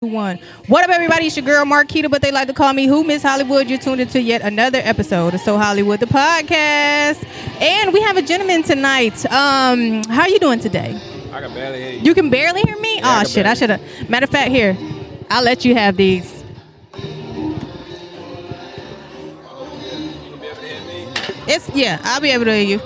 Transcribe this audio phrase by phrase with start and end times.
[0.00, 0.38] One.
[0.66, 1.24] What up, everybody?
[1.24, 3.70] It's your girl Marquita, but they like to call me Who Miss Hollywood.
[3.70, 7.26] You're tuned into yet another episode of So Hollywood, the podcast,
[7.62, 9.24] and we have a gentleman tonight.
[9.32, 11.00] Um, how are you doing today?
[11.32, 12.00] I can barely hear you.
[12.00, 12.96] You can barely hear me.
[12.96, 13.46] Yeah, oh can shit!
[13.46, 14.10] I should have.
[14.10, 14.76] Matter of fact, here,
[15.30, 16.44] I'll let you have these.
[21.48, 22.02] It's yeah.
[22.04, 22.82] I'll be able to hear you.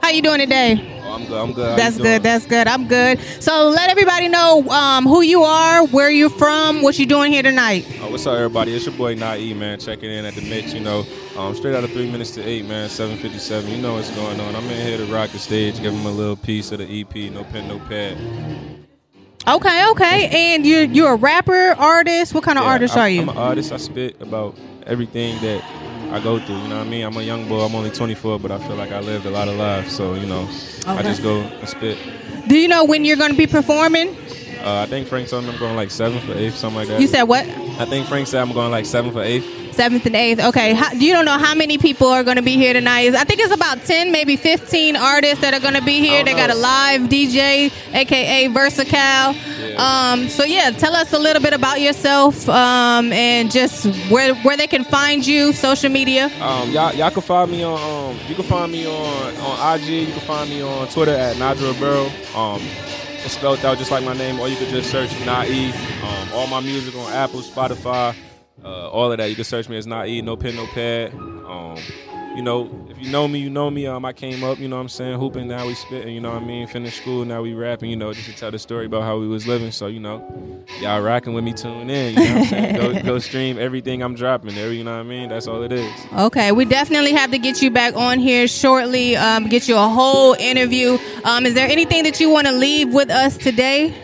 [0.00, 0.95] How you doing today?
[1.16, 1.40] I'm good.
[1.40, 1.78] I'm good.
[1.78, 2.22] That's good.
[2.22, 2.68] That's good.
[2.68, 3.18] I'm good.
[3.40, 7.42] So let everybody know um, who you are, where you're from, what you're doing here
[7.42, 7.86] tonight.
[8.02, 8.74] Oh, what's up, everybody?
[8.76, 9.80] It's your boy Nae, man.
[9.80, 10.74] Checking in at the mix.
[10.74, 11.06] You know,
[11.38, 12.90] um, straight out of three minutes to eight, man.
[12.90, 13.70] Seven fifty-seven.
[13.70, 14.54] You know what's going on.
[14.54, 17.32] I'm in here to rock the stage, give them a little piece of the EP.
[17.32, 18.18] No pen, no pad.
[19.48, 20.28] Okay, okay.
[20.52, 22.34] And you you're a rapper, artist.
[22.34, 23.22] What kind of Yeah, artist I'm, are you?
[23.22, 23.72] I'm an artist.
[23.72, 24.54] I spit about
[24.86, 25.62] everything that
[26.16, 26.56] I go through.
[26.56, 27.04] You know what I mean?
[27.04, 27.60] I'm a young boy.
[27.60, 29.94] I'm only 24, but I feel like I lived a lot of lives.
[29.94, 30.48] So you know,
[30.86, 31.98] I just go and spit.
[32.48, 34.08] Do you know when you're going to be performing?
[34.64, 37.00] Uh, I think Frank told me I'm going like seven for eighth, something like that.
[37.00, 37.44] You said what?
[37.46, 39.46] I think Frank said I'm going like seven for eighth.
[39.76, 40.40] Seventh and eighth.
[40.40, 40.72] Okay.
[40.72, 43.14] How, you don't know how many people are going to be here tonight.
[43.14, 46.24] I think it's about ten, maybe fifteen artists that are going to be here.
[46.24, 49.34] They don't got a live DJ, aka Versacal.
[49.60, 50.12] Yeah.
[50.12, 54.56] Um, so yeah, tell us a little bit about yourself um, and just where where
[54.56, 56.30] they can find you, social media.
[56.40, 57.76] Um, y'all, y'all can find me on.
[57.76, 59.88] Um, you can find me on on IG.
[59.88, 62.06] You can find me on Twitter at Nadra Burrow.
[62.34, 62.62] Um,
[63.26, 65.72] it's spelled out just like my name, or you could just search Nae.
[66.02, 68.14] Um, all my music on Apple, Spotify,
[68.64, 69.28] uh, all of that.
[69.28, 70.20] You can search me as Nae.
[70.20, 71.12] No pen, no pad.
[71.14, 71.76] Um,
[72.36, 73.86] you know, if you know me, you know me.
[73.86, 76.34] Um, I came up, you know what I'm saying, hooping, now we spitting, you know
[76.34, 76.66] what I mean?
[76.66, 79.26] Finished school, now we rapping, you know, just to tell the story about how we
[79.26, 79.70] was living.
[79.70, 82.76] So, you know, y'all rocking with me, tune in, you know what I'm saying?
[82.76, 85.30] go, go stream everything I'm dropping there, you know what I mean?
[85.30, 85.90] That's all it is.
[86.12, 89.16] Okay, we definitely have to get you back on here shortly.
[89.16, 90.98] Um, get you a whole interview.
[91.24, 93.94] Um, is there anything that you want to leave with us today?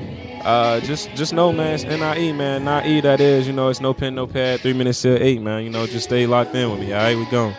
[0.45, 2.65] Uh, just just know, man, it's N-I-E, man.
[2.65, 3.47] Not E, that is.
[3.47, 4.61] You know, it's no pen, no pad.
[4.61, 5.63] Three minutes till eight, man.
[5.63, 6.93] You know, just stay locked in with me.
[6.93, 7.55] All right, we going.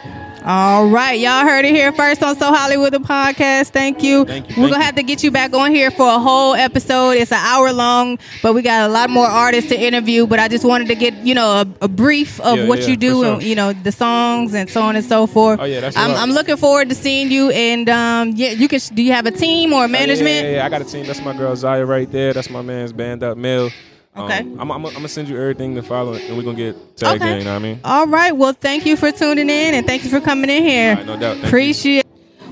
[0.46, 3.70] All right, y'all heard it here first on So Hollywood the podcast.
[3.70, 4.26] Thank you.
[4.26, 4.82] Thank you, We're thank gonna you.
[4.86, 7.12] have to get you back on here for a whole episode.
[7.12, 10.28] It's an hour long, but we got a lot more artists to interview.
[10.28, 12.88] But I just wanted to get you know a, a brief of Yeah, what yeah,
[12.88, 15.62] you do for and you know the songs and so on and so forth.
[15.62, 16.20] Oh, yeah, that's I'm, right.
[16.20, 17.50] I'm looking forward to seeing you.
[17.52, 18.82] And um, yeah, you can.
[18.94, 20.44] Do you have a team or Oh, management?
[20.44, 20.66] Yeah, yeah, yeah.
[20.66, 21.06] I got a team.
[21.06, 22.34] That's my girl Zaya right there.
[22.34, 23.70] That's my man's band up Mill.
[24.16, 24.40] Um, Okay.
[24.40, 27.32] I'm, I'm, I'm gonna send you everything to follow, and we're gonna get tagged Okay.
[27.34, 27.38] in.
[27.40, 27.80] You know what I mean?
[27.84, 28.32] All right.
[28.32, 30.92] Well, thank you for tuning in and thank you for coming in here.
[30.92, 31.32] All right, no doubt.
[31.34, 31.48] Thank you.
[31.48, 32.04] Appreciate.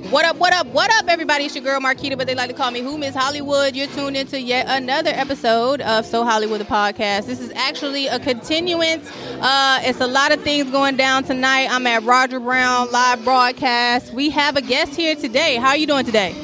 [0.09, 0.35] What up?
[0.37, 0.67] What up?
[0.67, 1.45] What up, everybody?
[1.45, 3.75] It's your girl Marquita, but they like to call me Who Miss Hollywood.
[3.75, 7.27] You're tuned into yet another episode of So Hollywood the podcast.
[7.27, 9.09] This is actually a continuance.
[9.39, 11.67] Uh, it's a lot of things going down tonight.
[11.71, 14.11] I'm at Roger Brown live broadcast.
[14.13, 15.55] We have a guest here today.
[15.57, 16.35] How are you doing today?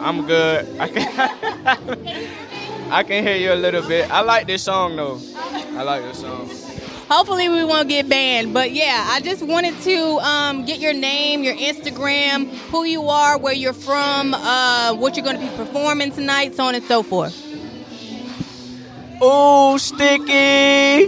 [0.00, 0.66] I'm good.
[2.90, 4.10] I can hear you a little bit.
[4.10, 5.20] I like this song though.
[5.36, 6.48] I like this song.
[7.08, 8.52] Hopefully, we won't get banned.
[8.52, 13.38] But yeah, I just wanted to um, get your name, your Instagram, who you are,
[13.38, 17.02] where you're from, uh, what you're going to be performing tonight, so on and so
[17.02, 17.34] forth.
[19.22, 21.06] Ooh, sticky.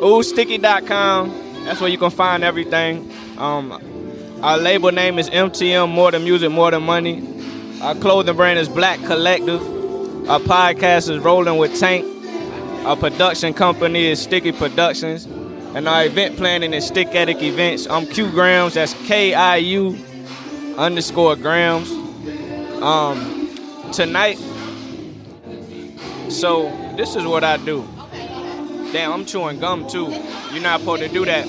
[0.00, 1.64] Ooh, sticky.com.
[1.64, 3.10] That's where you can find everything.
[3.36, 3.72] Um,
[4.42, 7.80] our label name is MTM More Than Music, More Than Money.
[7.82, 9.77] Our clothing brand is Black Collective.
[10.28, 12.04] Our podcast is Rolling with Tank.
[12.84, 15.24] Our production company is Sticky Productions.
[15.24, 17.86] And our event planning is Stick Attic Events.
[17.88, 18.74] I'm Q Grams.
[18.74, 19.98] That's K I U
[20.76, 21.90] underscore Grams.
[22.82, 23.48] Um,
[23.90, 24.36] tonight,
[26.28, 26.68] so
[26.98, 27.88] this is what I do.
[28.92, 30.08] Damn, I'm chewing gum too.
[30.52, 31.46] You're not supposed to do that.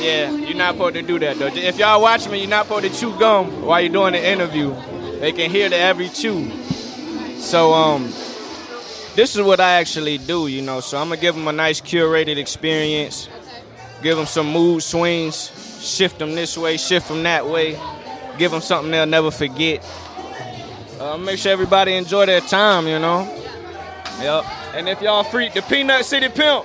[0.00, 1.46] Yeah, you're not supposed to do that though.
[1.48, 4.72] If y'all watch me, you're not supposed to chew gum while you're doing the interview.
[5.20, 6.50] They can hear the every chew.
[7.38, 8.04] So um,
[9.16, 10.80] this is what I actually do, you know.
[10.80, 13.28] So I'm gonna give them a nice curated experience,
[14.02, 15.50] give them some mood swings,
[15.82, 17.78] shift them this way, shift them that way,
[18.38, 19.84] give them something they'll never forget.
[21.00, 23.22] Uh, make sure everybody enjoy their time, you know.
[24.20, 24.44] Yep.
[24.74, 26.64] And if y'all freak, the Peanut City Pimp.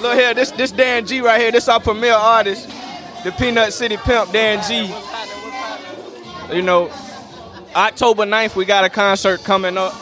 [0.00, 1.50] Look here, this this Dan G right here.
[1.50, 2.68] This our premier artist,
[3.24, 4.92] the Peanut City Pimp, Dan G.
[6.52, 6.90] You know,
[7.74, 9.92] October 9th we got a concert coming up.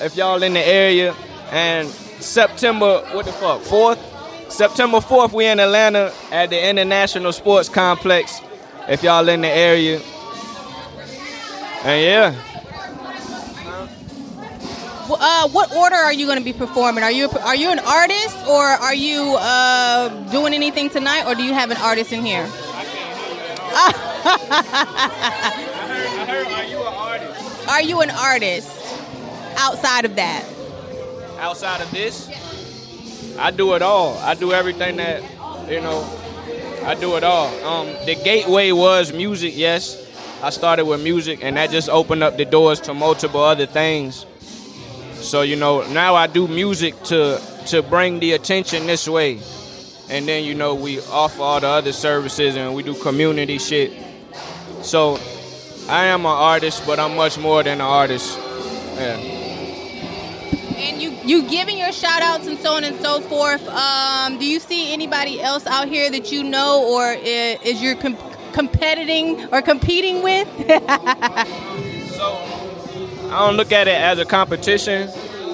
[0.00, 1.14] If y'all in the area,
[1.50, 7.68] and September what the fuck 4th, September 4th we in Atlanta at the International Sports
[7.68, 8.40] Complex.
[8.88, 10.00] If y'all in the area,
[11.84, 12.44] and yeah.
[15.10, 17.04] Uh, what order are you going to be performing?
[17.04, 21.42] Are you are you an artist or are you uh, doing anything tonight, or do
[21.42, 22.48] you have an artist in here?
[24.30, 28.70] I heard, are you an are you an artist
[29.56, 30.44] outside of that?
[31.38, 32.28] Outside of this,
[33.38, 34.18] I do it all.
[34.18, 35.22] I do everything that
[35.70, 36.06] you know.
[36.84, 37.48] I do it all.
[37.64, 39.52] Um, the gateway was music.
[39.56, 39.96] Yes,
[40.42, 44.24] I started with music, and that just opened up the doors to multiple other things.
[45.14, 49.40] So you know, now I do music to to bring the attention this way,
[50.08, 54.07] and then you know we offer all the other services and we do community shit.
[54.82, 55.18] So
[55.88, 58.38] I am an artist, but I'm much more than an artist.
[58.96, 59.16] Yeah.
[60.76, 63.66] And you you giving your shout outs and so on and so forth.
[63.68, 67.96] Um, do you see anybody else out here that you know or is, is you're
[67.96, 68.16] com-
[68.52, 70.48] competing or competing with?
[72.18, 72.34] So
[73.30, 75.08] I don't look at it as a competition.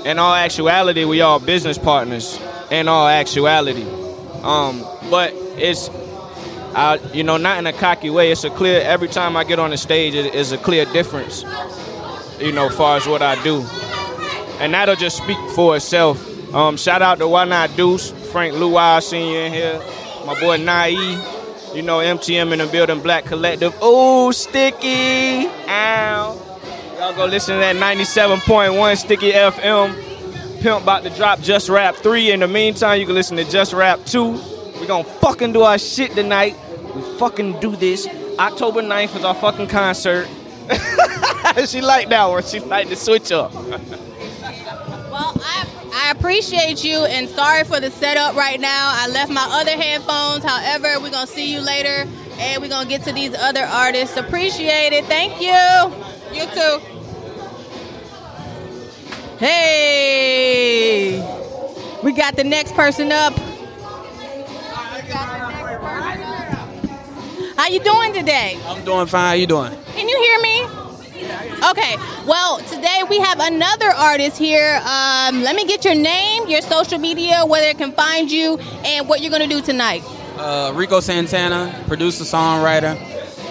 [0.07, 2.41] In all actuality, we all business partners.
[2.71, 3.85] In all actuality,
[4.43, 5.91] um, but it's,
[6.75, 8.33] I, you know, not in a cocky way.
[8.33, 8.81] It's a clear.
[8.81, 11.45] Every time I get on the stage, it is a clear difference.
[12.41, 13.61] You know, far as what I do,
[14.59, 16.31] and that'll just speak for itself.
[16.53, 19.81] Um, shout out to Why Not Deuce, Frank Luau, senior in here,
[20.27, 20.89] my boy Nai.
[21.75, 23.75] You know, MTM in the building, Black Collective.
[23.81, 26.41] Oh, Sticky, ow.
[26.99, 30.61] Y'all go listen to that 97.1 Sticky FM.
[30.63, 32.31] Pimp about to drop Just Rap 3.
[32.31, 34.41] In the meantime, you can listen to Just Rap 2.
[34.81, 36.57] We gonna fucking do our shit tonight.
[36.95, 38.07] We fucking do this.
[38.39, 40.29] October 9th is our fucking concert.
[41.67, 42.43] she like that one.
[42.43, 43.53] She like the switch up.
[43.55, 48.93] Well, I, I appreciate you and sorry for the setup right now.
[48.95, 50.45] I left my other headphones.
[50.45, 52.09] However, we're going to see you later
[52.39, 54.17] and we're going to get to these other artists.
[54.17, 55.05] Appreciate it.
[55.05, 55.93] Thank you.
[56.33, 56.81] You too.
[59.39, 61.19] Hey,
[62.03, 63.35] we got the next person up.
[67.57, 68.59] How you doing today?
[68.67, 69.29] I'm doing fine.
[69.29, 69.73] How you doing?
[69.95, 70.85] Can you hear me?
[71.71, 71.97] Okay.
[72.27, 74.81] Well, today we have another artist here.
[74.85, 79.09] Um, let me get your name, your social media, where they can find you, and
[79.09, 80.03] what you're going to do tonight.
[80.37, 82.97] Uh, Rico Santana, producer, songwriter,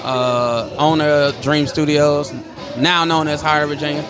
[0.04, 2.34] uh, owner of Dream Studios,
[2.78, 4.02] now known as Higher Virginia.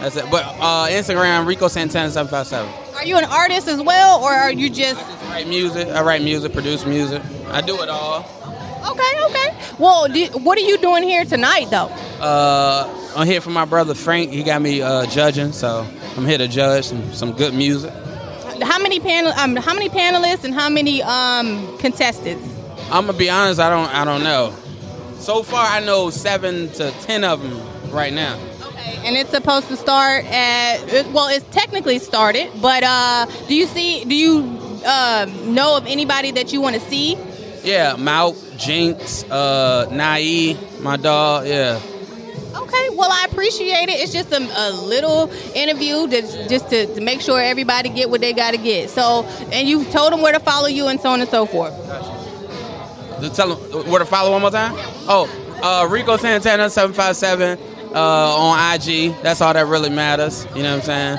[0.00, 0.24] That's it.
[0.30, 2.72] But uh, Instagram, Rico Santana seven five seven.
[2.96, 5.86] Are you an artist as well, or are you just I write music.
[5.88, 7.22] I write music, produce music.
[7.48, 8.24] I do it all.
[8.90, 9.24] okay?
[9.26, 9.54] Okay.
[9.78, 11.90] Well, do, what are you doing here tonight, though?
[12.24, 14.30] Uh, I'm here for my brother Frank.
[14.30, 17.92] He got me uh, judging, so I'm here to judge some, some good music.
[18.62, 19.30] How many panel?
[19.32, 22.48] Um, how many panelists and how many um, contestants?
[22.90, 23.60] I'm gonna be honest.
[23.60, 23.94] I don't.
[23.94, 24.54] I don't know.
[25.18, 28.38] So far, I know seven to ten of them right now.
[29.04, 30.78] And it's supposed to start at
[31.12, 34.04] well, it's technically started, but uh, do you see?
[34.04, 37.16] Do you uh, know of anybody that you want to see?
[37.62, 41.46] Yeah, Mout, Jinx, uh, Nai, my dog.
[41.46, 41.80] Yeah.
[42.56, 44.00] Okay, well, I appreciate it.
[44.00, 48.20] It's just a, a little interview to, just to, to make sure everybody get what
[48.20, 48.90] they got to get.
[48.90, 51.74] So, and you told them where to follow you and so on and so forth.
[53.20, 54.72] To tell them where to follow one more time.
[55.08, 55.28] Oh,
[55.62, 57.58] uh, Rico Santana seven five seven
[57.96, 59.14] uh, on IG.
[59.22, 60.46] That's all that really matters.
[60.54, 61.18] You know what I'm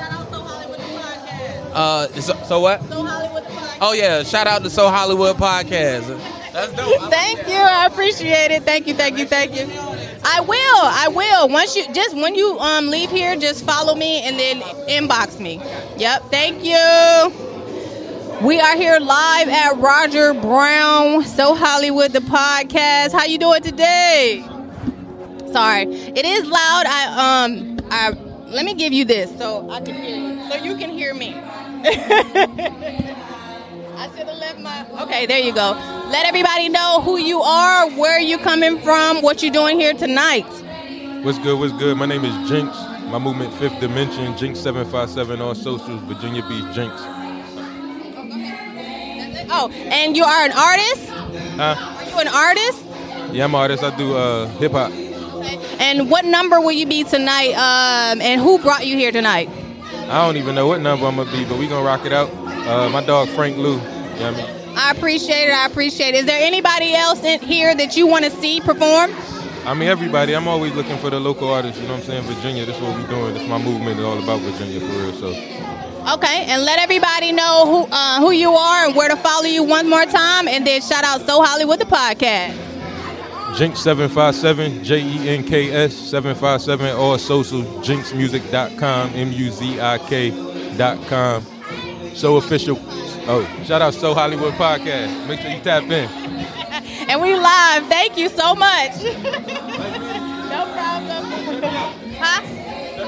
[1.74, 2.80] Uh, so, so what?
[3.80, 6.06] Oh yeah, shout out to So Hollywood podcast.
[6.52, 7.10] That's dope.
[7.10, 7.54] Thank you.
[7.54, 8.62] I appreciate it.
[8.64, 8.94] Thank you.
[8.94, 9.26] Thank you.
[9.26, 9.66] Thank you.
[10.24, 10.56] I will.
[10.56, 11.48] I will.
[11.48, 15.60] Once you just when you um leave here, just follow me and then inbox me.
[15.96, 16.22] Yep.
[16.30, 17.32] Thank you.
[18.44, 23.12] We are here live at Roger Brown, So Hollywood, the podcast.
[23.12, 24.44] How you doing today?
[25.52, 26.84] Sorry, it is loud.
[26.86, 28.10] I um I
[28.48, 31.34] let me give you this so I can hear you, so you can hear me.
[33.98, 34.86] I should have left my.
[35.02, 35.72] Okay, there you go.
[36.10, 40.46] Let everybody know who you are, where you coming from, what you doing here tonight.
[41.24, 41.58] What's good?
[41.58, 41.96] What's good?
[41.96, 42.76] My name is Jinx.
[43.10, 46.94] My movement Fifth Dimension, Jinx seven five seven on socials, Virginia Beach Jinx.
[49.50, 51.08] Oh, and you are an artist.
[51.56, 51.74] Huh?
[51.98, 52.84] Are you an artist?
[53.32, 53.82] Yeah, I'm an artist.
[53.82, 54.92] I do uh, hip hop.
[55.78, 57.52] And what number will you be tonight?
[57.54, 59.48] Um, and who brought you here tonight?
[60.08, 62.30] I don't even know what number I'm gonna be, but we gonna rock it out.
[62.66, 63.74] Uh, my dog Frank Lou.
[63.74, 64.76] You know I mean?
[64.76, 65.52] I appreciate it.
[65.52, 66.20] I appreciate it.
[66.20, 69.12] Is there anybody else in here that you want to see perform?
[69.64, 70.34] I mean everybody.
[70.34, 71.80] I'm always looking for the local artists.
[71.80, 72.22] You know what I'm saying?
[72.24, 72.64] Virginia.
[72.64, 73.34] This is what we doing.
[73.34, 75.12] This my movement is all about Virginia for real.
[75.14, 75.28] So
[76.14, 79.62] Okay, and let everybody know who uh, who you are and where to follow you
[79.62, 82.67] one more time, and then shout out So Hollywood the podcast.
[83.56, 89.10] Jinx seven five seven J E N K S seven five seven or social jinxmusic.com
[89.14, 90.30] M U Z I K
[90.76, 91.42] dot com.
[92.14, 92.78] So official.
[93.30, 95.26] Oh, shout out So Hollywood podcast.
[95.26, 96.08] Make sure you tap in.
[97.08, 97.86] And we live.
[97.86, 99.02] Thank you so much.
[99.02, 99.12] no
[100.74, 101.24] problem.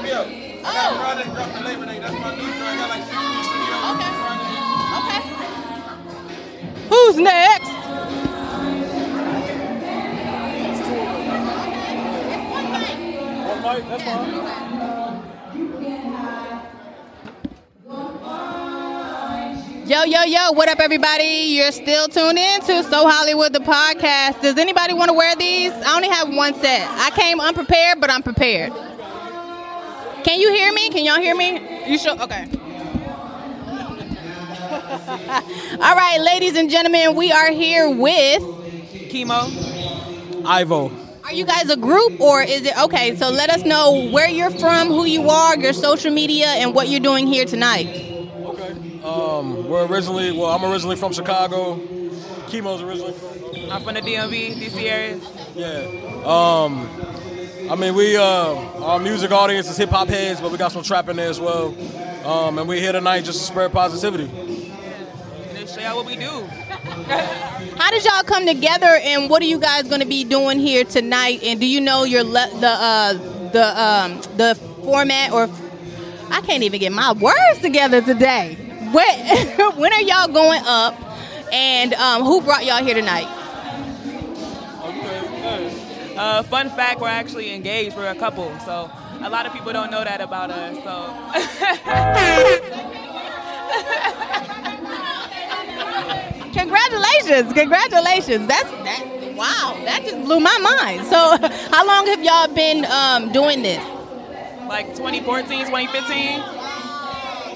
[0.01, 0.25] video.
[0.63, 1.99] I got a project dropped for Labor Day.
[1.99, 2.43] That's my new.
[2.43, 3.21] I got like 16.
[3.91, 4.11] Okay.
[4.97, 5.21] Okay.
[6.89, 7.80] Who's next?
[13.61, 14.31] One mic, that's fine.
[19.87, 21.23] Yo, yo, yo, what up, everybody?
[21.23, 24.41] You're still tuned in to So Hollywood, the podcast.
[24.41, 25.71] Does anybody want to wear these?
[25.73, 26.87] I only have one set.
[26.89, 28.71] I came unprepared, but I'm prepared.
[30.23, 30.89] Can you hear me?
[30.89, 31.91] Can y'all hear me?
[31.91, 32.19] You sure?
[32.19, 32.47] Okay.
[35.81, 38.41] All right, ladies and gentlemen, we are here with.
[39.11, 40.45] Keimo.
[40.45, 41.10] Ivo.
[41.31, 43.15] Are you guys a group or is it okay?
[43.15, 46.89] So let us know where you're from, who you are, your social media, and what
[46.89, 47.87] you're doing here tonight.
[47.87, 49.01] Okay.
[49.01, 51.77] Um, we're originally, well, I'm originally from Chicago.
[52.47, 53.71] Keimo's originally from.
[53.71, 55.21] I'm from the DMV, DC area.
[55.55, 55.85] Yeah.
[56.25, 56.89] Um,
[57.71, 58.23] I mean, we, uh,
[58.83, 61.39] our music audience is hip hop heads, but we got some trap in there as
[61.39, 61.67] well.
[62.27, 64.60] Um, and we're here tonight just to spread positivity.
[65.81, 66.43] Y'all what we do.
[67.77, 70.83] How did y'all come together, and what are you guys going to be doing here
[70.83, 71.41] tonight?
[71.43, 73.13] And do you know your le- the uh,
[73.51, 75.49] the um, the format or
[76.29, 78.55] I can't even get my words together today.
[78.93, 80.95] When when are y'all going up?
[81.51, 83.27] And um, who brought y'all here tonight?
[86.17, 87.97] Uh, fun fact, we're actually engaged.
[87.97, 88.89] We're a couple, so
[89.21, 90.75] a lot of people don't know that about us.
[90.83, 91.17] So
[96.53, 97.53] Congratulations!
[97.53, 98.47] Congratulations!
[98.47, 99.33] That's that.
[99.35, 101.07] Wow, that just blew my mind.
[101.07, 101.37] So,
[101.71, 103.83] how long have y'all been um, doing this?
[104.71, 106.39] like 2014, 2015.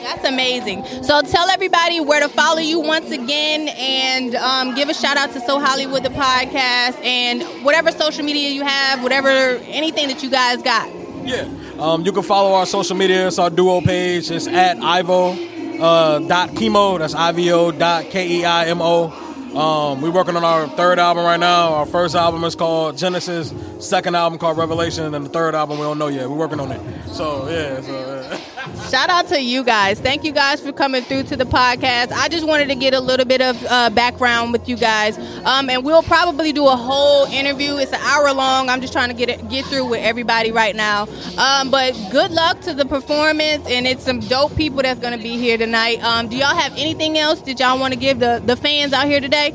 [0.03, 0.83] That's amazing.
[1.01, 5.31] So tell everybody where to follow you once again and um, give a shout out
[5.31, 10.29] to So Hollywood, the podcast, and whatever social media you have, whatever, anything that you
[10.29, 10.93] guys got.
[11.23, 11.49] Yeah.
[11.79, 13.27] Um, you can follow our social media.
[13.27, 14.29] It's our duo page.
[14.29, 15.35] It's at Ivo
[15.79, 16.99] uh, dot keimo.
[16.99, 19.11] That's I V O dot K E I M O.
[19.55, 21.75] Um, we're working on our third album right now.
[21.75, 23.53] Our first album is called Genesis.
[23.79, 26.29] Second album called Revelation, and the third album we don't know yet.
[26.29, 26.81] We're working on it.
[27.09, 27.81] So yeah.
[27.81, 28.39] So, yeah.
[28.89, 29.99] Shout out to you guys.
[29.99, 32.11] Thank you guys for coming through to the podcast.
[32.11, 35.69] I just wanted to get a little bit of uh, background with you guys, um,
[35.69, 37.77] and we'll probably do a whole interview.
[37.77, 38.69] It's an hour long.
[38.69, 41.07] I'm just trying to get it, get through with everybody right now.
[41.37, 45.21] Um, but good luck to the performance, and it's some dope people that's going to
[45.21, 46.03] be here tonight.
[46.03, 49.05] Um, do y'all have anything else that y'all want to give the the fans out
[49.05, 49.53] here today?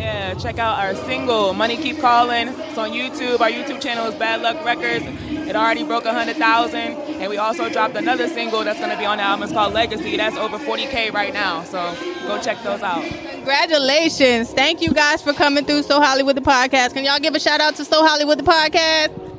[0.00, 2.48] Yeah, check out our single, Money Keep Calling.
[2.48, 3.38] It's on YouTube.
[3.40, 5.04] Our YouTube channel is Bad Luck Records.
[5.28, 6.74] It already broke 100,000.
[6.74, 9.42] And we also dropped another single that's going to be on the album.
[9.42, 10.16] It's called Legacy.
[10.16, 11.64] That's over 40K right now.
[11.64, 11.94] So
[12.26, 13.02] go check those out.
[13.02, 14.50] Congratulations.
[14.52, 16.94] Thank you guys for coming through So Hollywood the podcast.
[16.94, 19.29] Can y'all give a shout out to So Hollywood the podcast?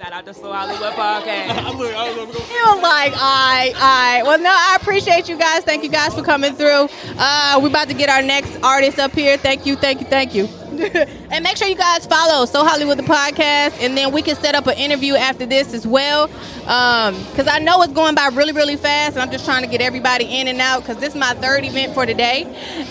[0.00, 1.50] Shout out to Slow Hollywood Podcast.
[1.62, 2.32] I'm looking, I don't.
[2.32, 4.22] You were like, all right, all right.
[4.24, 5.62] Well, no, I appreciate you guys.
[5.62, 6.88] Thank you guys for coming through.
[7.18, 9.36] Uh, we're about to get our next artist up here.
[9.36, 10.46] Thank you, thank you, thank you.
[11.30, 14.54] and make sure you guys follow So Hollywood the podcast, and then we can set
[14.54, 16.28] up an interview after this as well.
[16.28, 19.82] Because I know it's going by really, really fast, and I'm just trying to get
[19.82, 20.80] everybody in and out.
[20.80, 22.44] Because this is my third event for today,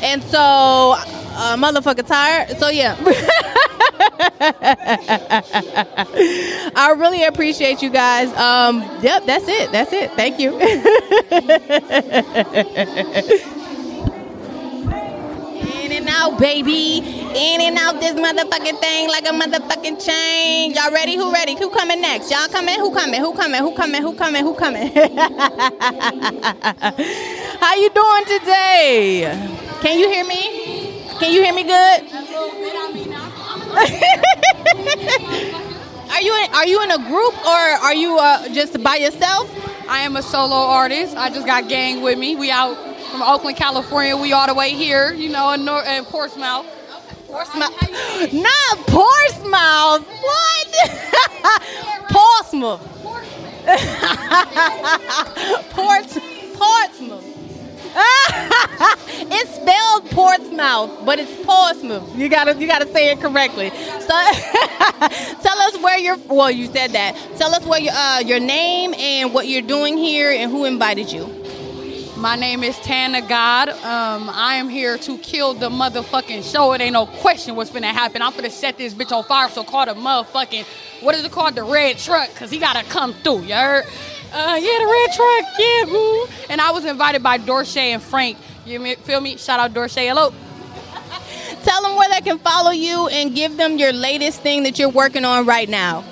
[0.04, 2.56] and so uh, motherfucker tired.
[2.60, 2.96] So yeah.
[6.76, 8.28] I really appreciate you guys.
[8.36, 9.72] Um, yep, that's it.
[9.72, 10.12] That's it.
[10.12, 10.60] Thank you.
[15.72, 16.98] In and out, baby.
[17.00, 20.74] In and out this motherfucking thing like a motherfucking chain.
[20.74, 21.16] Y'all ready?
[21.16, 21.56] Who ready?
[21.56, 22.30] Who coming next?
[22.30, 22.78] Y'all coming?
[22.78, 23.22] Who coming?
[23.22, 23.62] Who coming?
[23.62, 24.02] Who coming?
[24.02, 24.44] Who coming?
[24.44, 24.92] Who coming?
[27.62, 29.50] How you doing today?
[29.82, 31.06] Can you hear me?
[31.20, 32.04] Can you hear me good?
[36.12, 39.50] are you in, are you in a group or are you uh, just by yourself?
[39.88, 41.16] I am a solo artist.
[41.16, 42.36] I just got gang with me.
[42.36, 42.76] We out
[43.12, 44.18] from Oakland, California.
[44.18, 46.66] We all the way here, you know, in, Nor- in Portsmouth.
[47.28, 47.72] Portsmouth.
[48.34, 50.08] Not Portsmouth.
[50.08, 50.68] What?
[52.10, 52.96] Portsmouth.
[55.70, 56.18] Ports
[56.56, 57.28] Portsmouth.
[59.32, 62.15] it's spelled Portsmouth, but it's Portsmouth.
[62.15, 63.70] You gotta you gotta say it correctly.
[63.70, 64.08] So
[65.41, 66.18] tell us where you're.
[66.27, 67.15] Well, you said that.
[67.38, 71.12] Tell us where your uh, your name and what you're doing here and who invited
[71.12, 71.36] you.
[72.18, 73.70] My name is Tana God.
[73.70, 76.74] Um, I am here to kill the motherfucking show.
[76.74, 78.22] It ain't no question what's gonna happen.
[78.22, 79.50] I'm gonna set this bitch on fire.
[79.50, 80.65] So call the motherfucking
[81.01, 81.56] what is it called?
[81.56, 83.44] The red truck, cause he gotta come through.
[83.44, 83.86] You heard?
[84.31, 85.45] Uh, yeah, the red truck.
[85.57, 86.27] Yeah, boo.
[86.50, 88.38] And I was invited by Dorsey and Frank.
[88.65, 89.38] You feel me?
[89.38, 90.07] Shout out Dorsey.
[90.07, 90.31] Hello.
[91.63, 94.89] Tell them where they can follow you and give them your latest thing that you're
[94.89, 96.03] working on right now.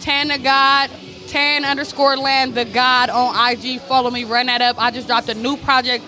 [0.00, 0.90] Tana God
[1.28, 3.80] tan underscore land the God on IG.
[3.82, 4.76] Follow me, run that up.
[4.78, 6.04] I just dropped a new project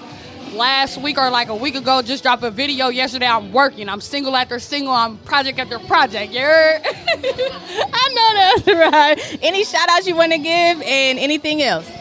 [0.52, 2.02] last week or like a week ago.
[2.02, 3.26] Just dropped a video yesterday.
[3.26, 3.88] I'm working.
[3.88, 4.92] I'm single after single.
[4.92, 6.32] I'm project after project.
[6.32, 6.40] You?
[6.44, 9.38] I know that's right.
[9.42, 11.99] Any shout outs you want to give and anything else?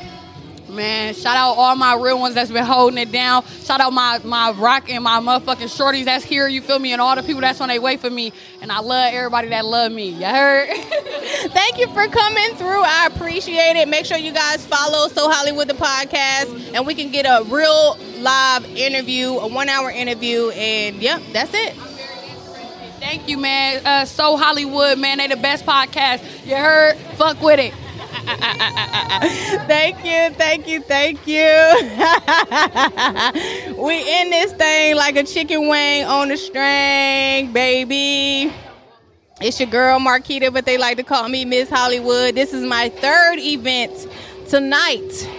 [0.70, 3.44] Man, shout out all my real ones that's been holding it down.
[3.64, 6.48] Shout out my my rock and my motherfucking shorties that's here.
[6.48, 6.94] You feel me?
[6.94, 8.32] And all the people that's on their way for me.
[8.62, 10.10] And I love everybody that love me.
[10.10, 10.70] You heard?
[11.52, 12.84] Thank you for coming through.
[12.84, 13.88] I appreciate it.
[13.88, 17.98] Make sure you guys follow So Hollywood the podcast, and we can get a real
[18.20, 21.76] live interview, a one hour interview, and yep, that's it.
[23.00, 23.86] Thank you, man.
[23.86, 26.46] Uh, so Hollywood, man, they the best podcast.
[26.46, 26.96] You heard?
[27.16, 27.74] Fuck with it.
[29.68, 31.46] thank you, thank you, thank you.
[33.84, 38.54] we in this thing like a chicken wing on a string, baby.
[39.42, 42.36] It's your girl Marquita, but they like to call me Miss Hollywood.
[42.36, 44.08] This is my third event
[44.50, 45.39] tonight.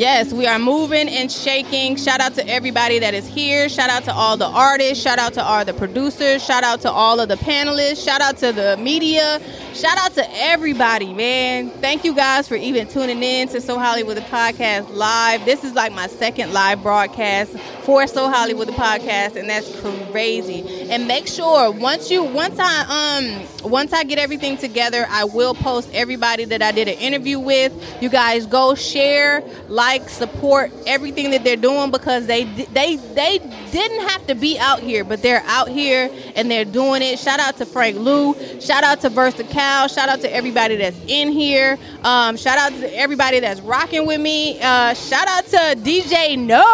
[0.00, 1.94] Yes, we are moving and shaking.
[1.96, 3.68] Shout out to everybody that is here.
[3.68, 5.04] Shout out to all the artists.
[5.04, 6.42] Shout out to all the producers.
[6.42, 8.02] Shout out to all of the panelists.
[8.02, 9.38] Shout out to the media.
[9.74, 11.68] Shout out to everybody, man.
[11.68, 15.44] Thank you guys for even tuning in to So Hollywood the podcast live.
[15.44, 19.68] This is like my second live broadcast for So Hollywood the podcast, and that's
[20.10, 20.88] crazy.
[20.88, 25.54] And make sure once you once I um once I get everything together, I will
[25.54, 27.72] post everybody that I did an interview with.
[28.00, 33.38] You guys go share, like, support everything that they're doing because they they they
[33.70, 37.18] didn't have to be out here, but they're out here and they're doing it.
[37.18, 38.34] Shout out to Frank Lou.
[38.60, 39.88] Shout out to Versacal.
[39.88, 41.78] Shout out to everybody that's in here.
[42.02, 44.60] Um, shout out to everybody that's rocking with me.
[44.60, 46.70] Uh, shout out to DJ Knowledge.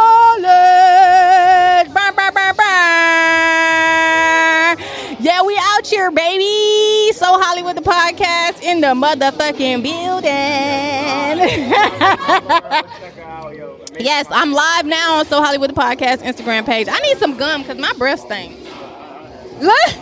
[5.18, 7.12] Yeah, we out here, baby.
[7.12, 10.32] So Hollywood the podcast in the motherfucking building.
[13.98, 16.88] yes, I'm live now on So Hollywood the podcast Instagram page.
[16.90, 18.62] I need some gum because my breath stinks.
[19.56, 19.98] What?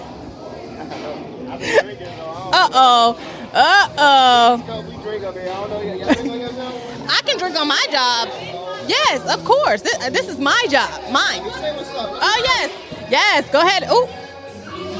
[2.52, 3.18] Uh oh.
[3.52, 4.84] Uh oh.
[7.08, 8.28] I can drink on my job.
[8.88, 9.82] Yes, of course.
[9.82, 10.90] This, this is my job.
[11.12, 11.40] Mine.
[11.44, 12.70] Oh, yes.
[13.10, 13.84] Yes, go ahead.
[13.84, 14.08] Ooh.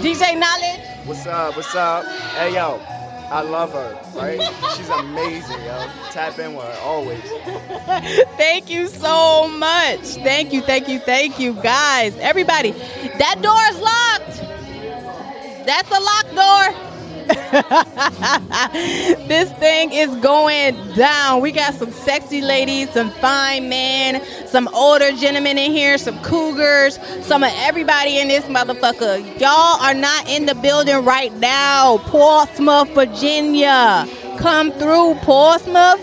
[0.01, 0.81] DJ Knowledge.
[1.07, 1.57] What's up?
[1.57, 2.05] What's up?
[2.37, 2.81] Hey, yo.
[3.35, 4.41] I love her, right?
[4.77, 5.89] She's amazing, yo.
[6.13, 7.21] Tap in with her always.
[8.37, 9.99] thank you so much.
[9.99, 12.17] Thank you, thank you, thank you, guys.
[12.19, 15.67] Everybody, that door is locked.
[15.67, 16.94] That's a locked door.
[19.29, 21.41] this thing is going down.
[21.41, 26.99] We got some sexy ladies, some fine men, some older gentlemen in here, some cougars,
[27.23, 29.41] some of everybody in this motherfucker.
[29.41, 31.99] Y'all are not in the building right now.
[31.99, 34.07] Portsmouth, Virginia.
[34.39, 36.01] Come through, Portsmouth.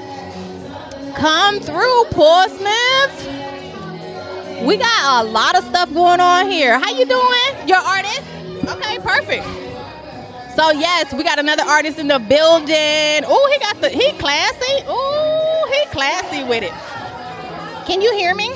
[1.15, 3.27] Come through, Portsmouth.
[4.65, 6.79] We got a lot of stuff going on here.
[6.79, 7.67] How you doing?
[7.67, 8.21] Your artist?
[8.67, 9.70] Okay, perfect.
[10.61, 13.25] So yes, we got another artist in the building.
[13.25, 14.83] Oh, he got the he classy.
[14.85, 16.71] Oh, he classy with it.
[17.87, 18.51] Can you hear me?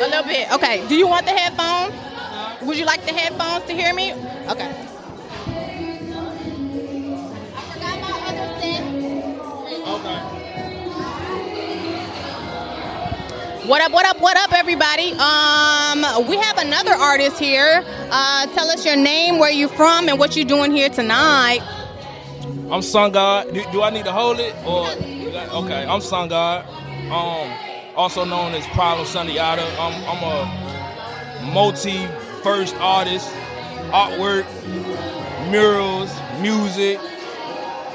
[0.00, 0.50] a, little bit.
[0.52, 0.82] Okay.
[0.88, 1.92] Do you want the headphones?
[2.62, 4.14] Would you like the headphones to hear me?
[4.48, 4.85] Okay.
[13.66, 15.10] What up, what up, what up, everybody?
[15.14, 17.82] Um, we have another artist here.
[18.12, 21.58] Uh, tell us your name, where you're from, and what you're doing here tonight.
[22.70, 23.52] I'm Sun God.
[23.52, 24.54] Do, do I need to hold it?
[24.64, 24.86] Or
[25.64, 26.64] okay, I'm Sun God.
[27.10, 29.04] Um, also known as Problem
[29.36, 29.66] Otter.
[29.80, 33.28] I'm, I'm a multi-first artist,
[33.90, 34.46] artwork,
[35.50, 37.00] murals, music,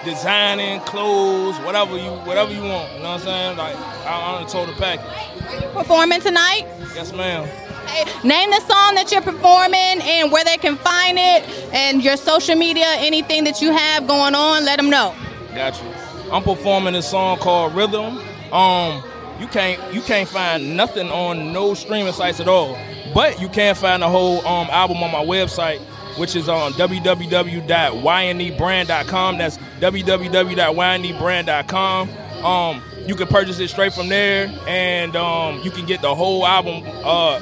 [0.03, 2.91] designing, clothes, whatever you whatever you want.
[2.93, 3.57] You know what I'm saying?
[3.57, 5.05] Like I, I'm a total package.
[5.47, 6.65] Are you performing tonight?
[6.95, 7.45] Yes, ma'am.
[7.87, 12.17] Hey, name the song that you're performing and where they can find it, and your
[12.17, 14.65] social media, anything that you have going on.
[14.65, 15.15] Let them know.
[15.53, 15.89] Got you.
[16.31, 18.19] I'm performing a song called Rhythm.
[18.53, 19.03] Um,
[19.39, 22.77] you can't you can't find nothing on no streaming sites at all,
[23.13, 25.81] but you can find the whole um album on my website
[26.17, 29.37] which is on www.ynebrand.com.
[29.37, 32.09] That's www.ynebrand.com.
[32.45, 36.45] Um, you can purchase it straight from there, and um, you can get the whole
[36.45, 37.39] album uh,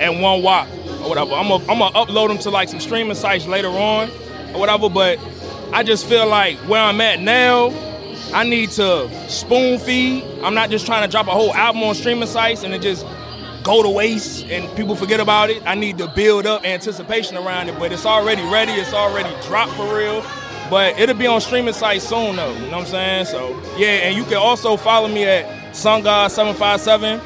[0.00, 0.66] at one wop
[1.02, 1.34] or whatever.
[1.34, 4.10] I'm gonna I'm upload them to like some streaming sites later on
[4.54, 4.88] or whatever.
[4.88, 5.18] But
[5.72, 7.70] I just feel like where I'm at now,
[8.32, 10.24] I need to spoon feed.
[10.42, 13.06] I'm not just trying to drop a whole album on streaming sites and it just
[13.66, 15.60] go to waste and people forget about it.
[15.66, 18.70] I need to build up anticipation around it, but it's already ready.
[18.70, 20.24] It's already dropped for real.
[20.70, 22.52] But it'll be on streaming sites soon, though.
[22.52, 23.26] You know what I'm saying?
[23.26, 27.18] So yeah, and you can also follow me at SunGod757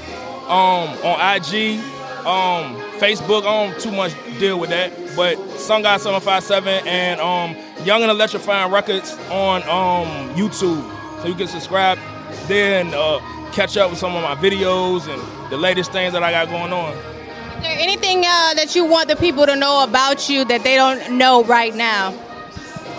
[0.49, 1.79] um, on IG,
[2.21, 3.43] um, Facebook.
[3.43, 9.13] I don't too much deal with that, but SunGod757 and um, Young and Electrifying Records
[9.31, 11.99] on um, YouTube, so you can subscribe
[12.47, 13.19] then uh,
[13.53, 16.73] catch up with some of my videos and the latest things that I got going
[16.73, 16.97] on.
[16.97, 20.77] Is there anything uh, that you want the people to know about you that they
[20.77, 22.15] don't know right now?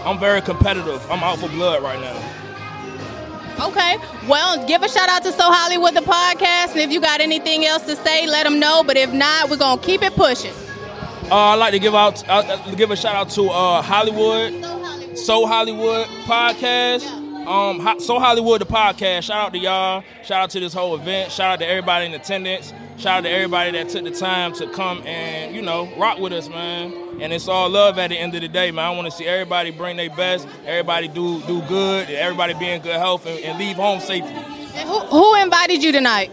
[0.05, 1.09] I'm very competitive.
[1.09, 3.67] I'm out for blood right now.
[3.67, 3.97] Okay.
[4.27, 7.65] Well, give a shout out to So Hollywood the podcast, and if you got anything
[7.65, 8.83] else to say, let them know.
[8.83, 10.53] But if not, we're gonna keep it pushing.
[11.29, 15.17] Uh, I'd like to give out, uh, uh, give a shout out to uh, Hollywood,
[15.17, 17.03] So Hollywood podcast.
[17.51, 19.23] Um, So Hollywood the podcast.
[19.23, 20.03] Shout out to y'all.
[20.23, 21.33] Shout out to this whole event.
[21.33, 22.73] Shout out to everybody in attendance.
[22.97, 26.31] Shout out to everybody that took the time to come and you know rock with
[26.31, 26.93] us, man.
[27.19, 28.85] And it's all love at the end of the day, man.
[28.85, 30.47] I want to see everybody bring their best.
[30.65, 32.09] Everybody do do good.
[32.09, 34.31] Everybody be in good health and, and leave home safely.
[34.31, 36.31] And who, who invited you tonight?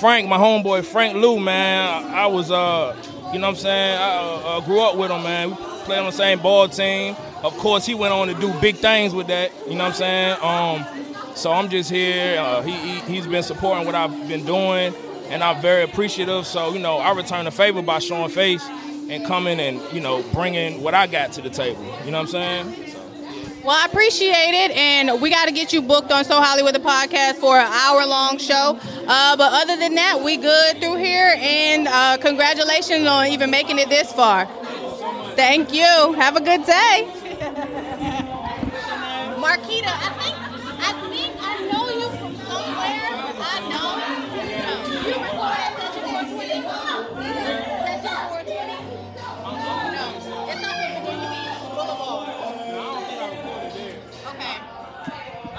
[0.00, 2.04] Frank, my homeboy Frank Lou, man.
[2.12, 2.96] I, I was, uh,
[3.32, 3.98] you know what I'm saying?
[3.98, 5.50] I uh, uh, grew up with him, man.
[5.50, 7.16] We played on the same ball team.
[7.42, 9.52] Of course, he went on to do big things with that.
[9.68, 10.36] You know what I'm saying?
[10.42, 12.38] Um, so I'm just here.
[12.40, 14.94] Uh, he, he he's been supporting what I've been doing,
[15.28, 16.46] and I'm very appreciative.
[16.46, 18.66] So you know, I return the favor by showing face
[19.10, 21.84] and coming and you know bringing what I got to the table.
[22.04, 22.94] You know what I'm saying?
[23.64, 26.80] Well, I appreciate it, and we got to get you booked on So Hollywood the
[26.80, 28.78] podcast for an hour long show.
[29.06, 33.78] Uh, but other than that, we good through here, and uh, congratulations on even making
[33.78, 34.46] it this far.
[35.36, 36.12] Thank you.
[36.14, 37.08] Have a good day.
[39.38, 39.92] Marquita,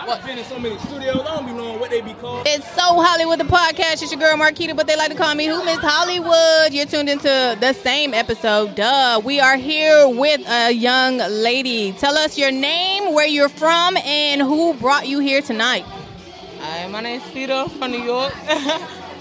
[0.08, 1.18] I've been in so many studios.
[1.20, 2.46] I don't be knowing what they be called.
[2.46, 4.04] It's So Hollywood, the podcast.
[4.04, 6.74] It's your girl Marquita, but they like to call me Who Miss Hollywood.
[6.74, 8.76] You're tuned into the same episode.
[8.76, 9.20] Duh.
[9.24, 11.92] We are here with a young lady.
[11.94, 15.86] Tell us your name, where you're from, and who brought you here tonight.
[16.60, 18.34] Hi, my name's Peter from New York.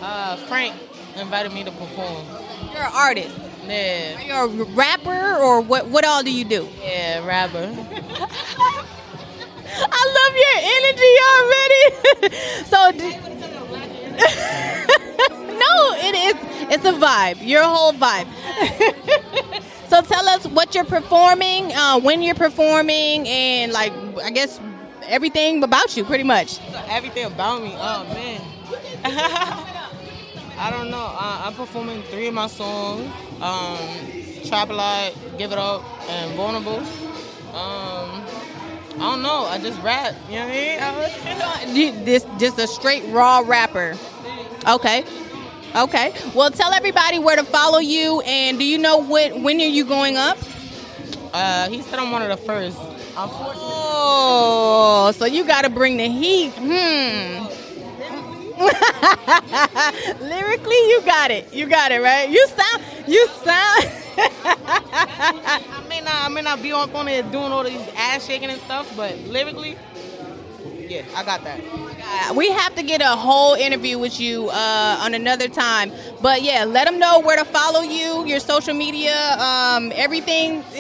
[0.02, 0.74] uh, Frank
[1.16, 2.26] invited me to perform.
[2.72, 3.34] You're an artist.
[3.66, 4.16] Yeah.
[4.36, 5.86] Are you a rapper, or what?
[5.86, 6.68] What all do you do?
[6.82, 7.74] Yeah, rapper.
[9.76, 11.84] I love your energy already.
[12.70, 12.78] so,
[15.58, 16.36] no, it is.
[16.72, 17.46] It's a vibe.
[17.46, 18.28] Your whole vibe.
[19.88, 24.60] so, tell us what you're performing, uh, when you're performing, and like, I guess
[25.06, 26.60] everything about you, pretty much.
[26.88, 27.74] Everything about me.
[27.76, 28.40] Oh man.
[30.56, 31.04] I don't know.
[31.04, 33.10] Uh, I'm performing three of my songs.
[33.40, 33.78] Um,
[34.44, 36.78] Trap a Give It Up, and Vulnerable.
[37.54, 38.24] Um,
[38.96, 39.44] I don't know.
[39.44, 40.14] I just rap.
[40.30, 40.52] You know what
[41.22, 41.76] I mean?
[41.76, 43.96] You- This just a straight raw rapper.
[44.68, 45.04] Okay.
[45.74, 46.14] Okay.
[46.34, 49.84] Well, tell everybody where to follow you, and do you know what when are you
[49.84, 50.38] going up?
[51.32, 52.78] Uh, he said I'm one of the first.
[53.16, 56.52] Oh, so you got to bring the heat.
[56.52, 57.46] Hmm.
[60.20, 61.52] Lyrically, you got it.
[61.52, 62.28] You got it, right?
[62.30, 62.82] You sound.
[63.06, 63.90] You sound.
[64.16, 68.50] I may not, I may not be on phone there doing all these ass shaking
[68.50, 69.76] and stuff, but lyrically,
[70.88, 71.60] yeah, I got that.
[72.36, 75.92] we have to get a whole interview with you uh, on another time.
[76.22, 80.62] But yeah, let them know where to follow you, your social media, um, everything.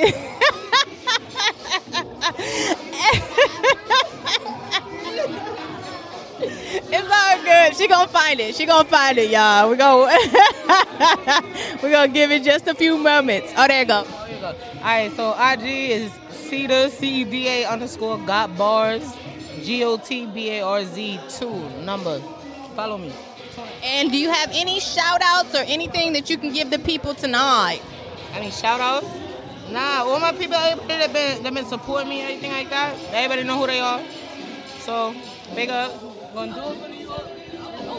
[7.84, 8.54] She gonna find it.
[8.54, 9.68] She gonna find it, y'all.
[9.68, 10.06] We go.
[11.82, 13.52] we gonna give it just a few moments.
[13.58, 14.04] Oh, there you go.
[14.06, 14.54] Oh, there you go.
[14.78, 19.14] All right, so IG is Ceda C E D A underscore got bars
[19.62, 22.20] G O T B A R Z two number.
[22.74, 23.12] Follow me.
[23.82, 27.12] And do you have any shout outs or anything that you can give the people
[27.12, 27.82] tonight?
[28.32, 29.08] Any shout outs?
[29.70, 32.96] Nah, all my people, everybody that been that been supporting me, anything like that.
[33.12, 34.02] Everybody know who they are.
[34.78, 35.14] So
[35.54, 35.92] big up.
[36.32, 36.93] Gonna do it for New York.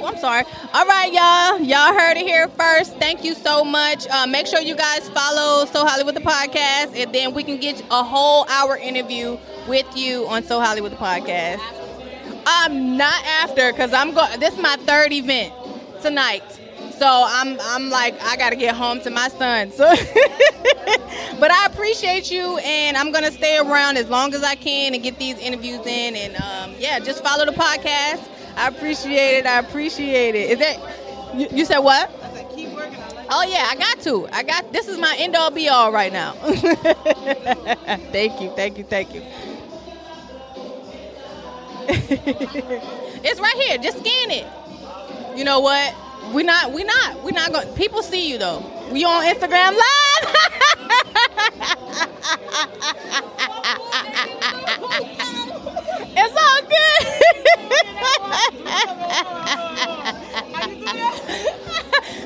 [0.05, 0.43] Oh, I'm sorry.
[0.71, 1.59] All right, y'all.
[1.65, 2.95] Y'all heard it here first.
[2.97, 4.07] Thank you so much.
[4.07, 7.81] Uh, make sure you guys follow So Hollywood the podcast, and then we can get
[7.89, 11.59] a whole hour interview with you on So Hollywood the podcast.
[12.45, 14.39] I'm not after because I'm going.
[14.39, 15.51] This is my third event
[16.03, 16.43] tonight,
[16.99, 19.71] so I'm I'm like I gotta get home to my son.
[19.71, 19.89] So,
[21.39, 25.01] but I appreciate you, and I'm gonna stay around as long as I can and
[25.01, 28.33] get these interviews in, and um, yeah, just follow the podcast.
[28.55, 29.45] I appreciate it.
[29.45, 30.51] I appreciate it.
[30.51, 32.09] Is that you, you said what?
[32.23, 32.97] I said keep working.
[32.97, 34.27] Like Oh yeah, I got to.
[34.31, 36.31] I got this is my end all be all right now.
[38.11, 39.21] thank you, thank you, thank you.
[41.87, 43.77] it's right here.
[43.77, 44.47] Just scan it.
[45.37, 45.93] You know what?
[46.33, 46.71] We not.
[46.71, 47.23] We not.
[47.23, 47.67] We not going.
[47.75, 48.63] People see you though.
[48.91, 49.81] We on Instagram live.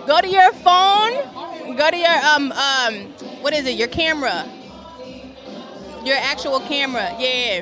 [0.09, 1.77] go to your phone.
[1.77, 2.95] Go to your um um.
[3.41, 3.77] What is it?
[3.77, 4.43] Your camera.
[6.03, 7.15] Your actual camera.
[7.19, 7.61] Yeah.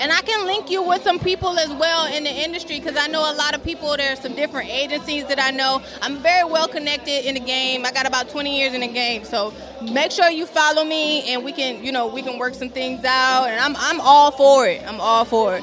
[0.00, 3.08] And I can link you with some people as well in the industry because I
[3.08, 3.96] know a lot of people.
[3.96, 5.82] There's some different agencies that I know.
[6.00, 7.84] I'm very well connected in the game.
[7.84, 9.52] I got about 20 years in the game, so
[9.92, 13.04] make sure you follow me and we can, you know, we can work some things
[13.04, 13.46] out.
[13.46, 14.82] And I'm, I'm all for it.
[14.86, 15.62] I'm all for it.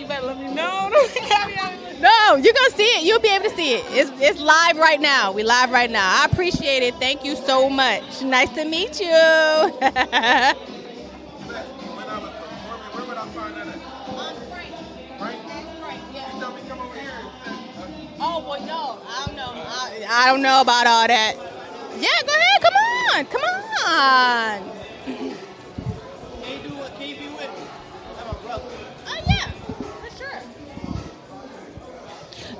[0.00, 1.70] You better let me know.
[2.04, 3.04] No, you're gonna see it.
[3.04, 3.84] You'll be able to see it.
[3.88, 5.32] It's, it's live right now.
[5.32, 6.06] We live right now.
[6.06, 6.94] I appreciate it.
[6.96, 8.20] Thank you so much.
[8.20, 9.08] Nice to meet you.
[18.26, 19.52] Oh well, no, I don't know.
[19.54, 21.34] I, I don't know about all that.
[21.98, 22.62] Yeah, go ahead.
[22.62, 22.74] Come
[23.12, 23.42] on, come
[24.72, 24.83] on.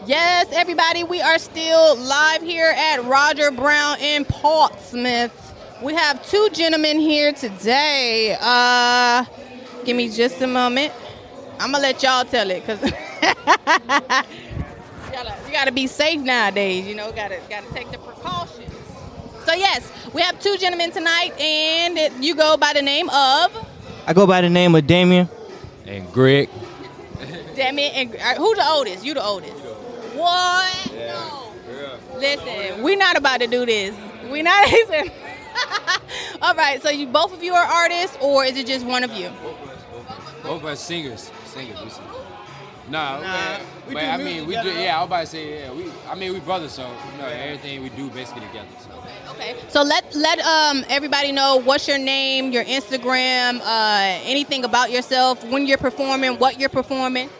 [0.07, 5.33] Yes, everybody, we are still live here at Roger Brown in Portsmouth.
[5.83, 8.37] We have two gentlemen here today.
[8.41, 9.25] Uh,
[9.85, 10.93] give me just a moment.
[11.59, 12.83] I'm gonna let y'all tell it because
[15.47, 16.87] you gotta be safe nowadays.
[16.87, 18.71] You know, gotta gotta take the precautions.
[19.47, 23.69] So yes, we have two gentlemen tonight, and it- you go by the name of
[24.07, 25.29] I go by the name of Damien.
[25.87, 26.51] And Greg.
[27.55, 27.93] Damien.
[27.95, 29.03] And uh, who the oldest?
[29.05, 29.64] You the oldest.
[30.15, 30.93] What?
[30.95, 31.53] No.
[32.19, 33.95] Listen, we're not about to do this.
[34.31, 35.11] We're not even.
[36.43, 36.83] All right.
[36.83, 39.31] So you both of you are artists, or is it just one of you?
[40.43, 41.31] Both of us singers.
[41.47, 41.83] Singers.
[41.83, 42.05] We sing.
[42.87, 44.69] Nah, Nah, but, we but do I mean, we do.
[44.69, 45.91] Yeah, I was about to say, yeah, we.
[46.07, 48.69] I mean, we brothers, so you know, everything we do basically together.
[48.87, 49.33] So.
[49.33, 49.57] Okay.
[49.69, 55.43] So let let um everybody know what's your name, your Instagram, uh, anything about yourself,
[55.45, 57.31] when you're performing, what you're performing.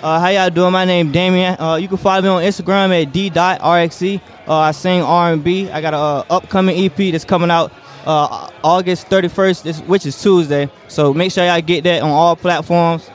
[0.00, 0.70] Uh, how y'all doing?
[0.70, 1.60] My name Damian.
[1.60, 4.20] Uh, you can follow me on Instagram at d.rxe.
[4.46, 5.70] Uh, I sing R&B.
[5.70, 7.72] I got a uh, upcoming EP that's coming out
[8.06, 10.70] uh, August 31st, which is Tuesday.
[10.86, 13.10] So make sure y'all get that on all platforms.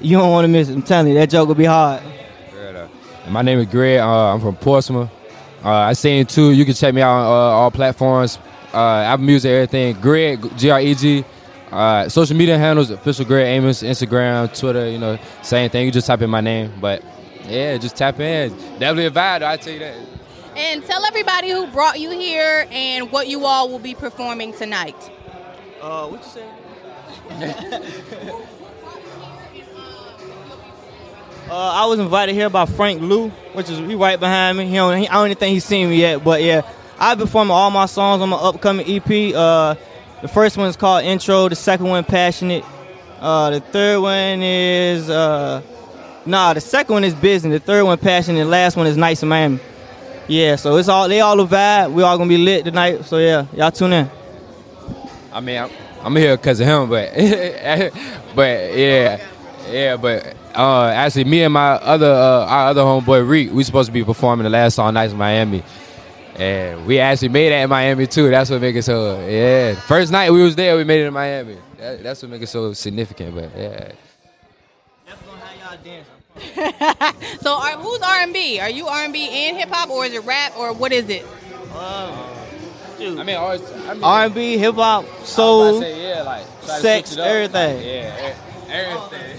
[0.00, 0.74] You don't want to miss it.
[0.74, 2.02] I'm telling you, that joke will be hard.
[3.28, 4.00] My name is Greg.
[4.00, 5.10] Uh, I'm from Portsmouth.
[5.62, 6.50] I sing too.
[6.50, 8.40] You can check me out on all platforms.
[8.74, 10.00] Apple Music, everything.
[10.00, 10.70] Greg, G
[11.72, 12.06] R G.
[12.06, 15.86] Uh, social media handles, official Greg Amos, Instagram, Twitter, you know, same thing.
[15.86, 16.72] You just type in my name.
[16.80, 17.02] But
[17.44, 18.50] yeah, just tap in.
[18.78, 19.96] Definitely a vibe, though, I tell you that.
[20.56, 24.96] And tell everybody who brought you here and what you all will be performing tonight.
[25.80, 26.46] Uh, what you say?
[31.50, 34.66] Uh, I was invited here by Frank Lou, which is he right behind me.
[34.66, 36.62] He don't, he, I don't even think he's seen me yet, but yeah,
[36.96, 39.34] I perform all my songs on my upcoming EP.
[39.34, 39.74] Uh,
[40.22, 41.48] the first one is called Intro.
[41.48, 42.64] The second one, Passionate.
[43.20, 45.62] Uh, the third one is uh,
[46.26, 46.54] nah.
[46.54, 47.60] The second one is Business.
[47.60, 48.44] The third one, Passionate.
[48.44, 49.60] The last one is Nights in Miami.
[50.28, 51.92] Yeah, so it's all they all a vibe.
[51.92, 53.04] We all gonna be lit tonight.
[53.04, 54.10] So yeah, y'all tune in.
[55.32, 55.70] I mean, I'm,
[56.02, 57.12] I'm here because of him, but
[58.34, 59.26] but yeah,
[59.68, 63.86] yeah, but uh, actually, me and my other uh, our other homeboy Reek, we supposed
[63.86, 65.62] to be performing the last song nights in Miami,
[66.40, 68.30] and we actually made it in Miami too.
[68.30, 69.74] That's what make it so yeah.
[69.74, 71.58] First night we was there, we made it in Miami.
[71.78, 73.34] That, that's what make it so significant.
[73.34, 73.92] But yeah,
[77.40, 78.60] So are, who's R&B?
[78.60, 81.26] Are you R&B and hip hop, or is it rap, or what is it?
[81.72, 82.26] Uh,
[82.98, 87.26] I mean, I mean, R&B, hip hop, soul, say, yeah, like sex, switch it up.
[87.26, 87.76] everything.
[87.76, 88.34] Like, yeah,
[88.68, 89.36] everything.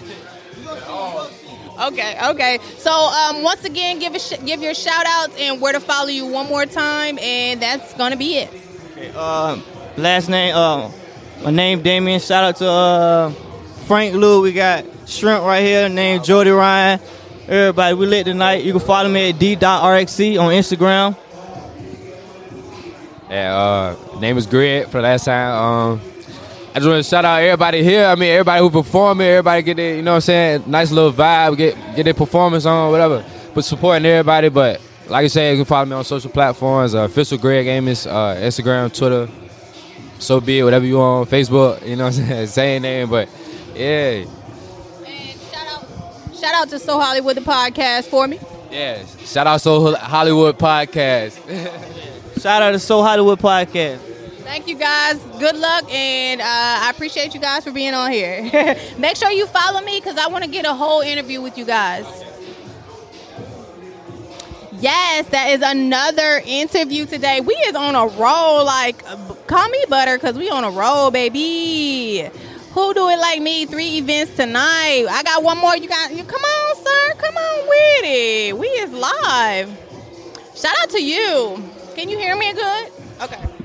[1.81, 2.59] Okay, okay.
[2.77, 6.09] So um, once again, give a sh- give your shout outs and where to follow
[6.09, 9.15] you one more time, and that's gonna be it.
[9.15, 9.63] Um,
[9.97, 10.91] last name, uh,
[11.43, 12.19] my name Damien.
[12.19, 13.29] Shout out to uh,
[13.87, 14.41] Frank Lou.
[14.41, 16.99] We got Shrimp right here, named Jody Ryan.
[17.47, 18.63] Everybody, we lit tonight.
[18.63, 21.17] You can follow me at d.rxe on Instagram.
[23.29, 25.53] Yeah, uh, name is Greg for the last time.
[25.53, 26.10] Um,
[26.73, 28.05] I just want to shout out everybody here.
[28.05, 31.11] I mean, everybody who performing, everybody get their, you know what I'm saying, nice little
[31.11, 33.25] vibe, get get their performance on, whatever.
[33.53, 34.47] But supporting everybody.
[34.49, 38.05] But like I said, you can follow me on social platforms, uh, official Greg Amos,
[38.07, 39.27] uh, Instagram, Twitter,
[40.19, 43.09] so be it, whatever you on, Facebook, you know what I'm saying, same name.
[43.09, 43.27] But
[43.75, 44.27] yeah, And
[45.51, 48.39] shout out, Shout out to So Hollywood the podcast for me.
[48.71, 49.03] yeah.
[49.25, 51.35] Shout out to So Hollywood Podcast.
[52.41, 53.99] Shout out to So Hollywood Podcast.
[54.51, 55.15] Thank you guys.
[55.39, 58.75] Good luck, and uh, I appreciate you guys for being on here.
[58.97, 61.63] Make sure you follow me because I want to get a whole interview with you
[61.63, 62.03] guys.
[64.73, 67.39] Yes, that is another interview today.
[67.39, 68.65] We is on a roll.
[68.65, 69.01] Like,
[69.47, 72.29] call me butter because we on a roll, baby.
[72.73, 73.65] Who do it like me?
[73.65, 75.05] Three events tonight.
[75.09, 75.77] I got one more.
[75.77, 76.25] You got you.
[76.25, 77.13] Come on, sir.
[77.19, 78.57] Come on with it.
[78.57, 79.69] We is live.
[80.55, 81.63] Shout out to you.
[81.95, 82.91] Can you hear me good?
[83.21, 83.60] Okay.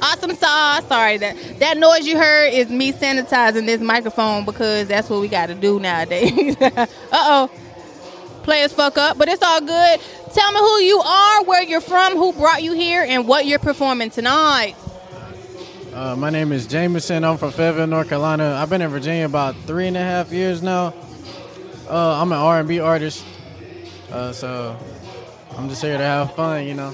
[0.00, 0.86] Awesome sauce.
[0.86, 5.28] Sorry that that noise you heard is me sanitizing this microphone because that's what we
[5.28, 6.56] got to do nowadays.
[6.60, 7.50] uh oh.
[8.42, 10.00] Players fuck up, but it's all good.
[10.32, 13.58] Tell me who you are, where you're from, who brought you here, and what you're
[13.58, 14.74] performing tonight.
[15.92, 17.24] Uh, my name is Jameson.
[17.24, 18.54] I'm from Fayetteville, North Carolina.
[18.54, 20.94] I've been in Virginia about three and a half years now.
[21.90, 23.24] Uh, I'm an R&B artist,
[24.10, 24.78] uh, so
[25.56, 26.90] I'm just here to have fun, you know.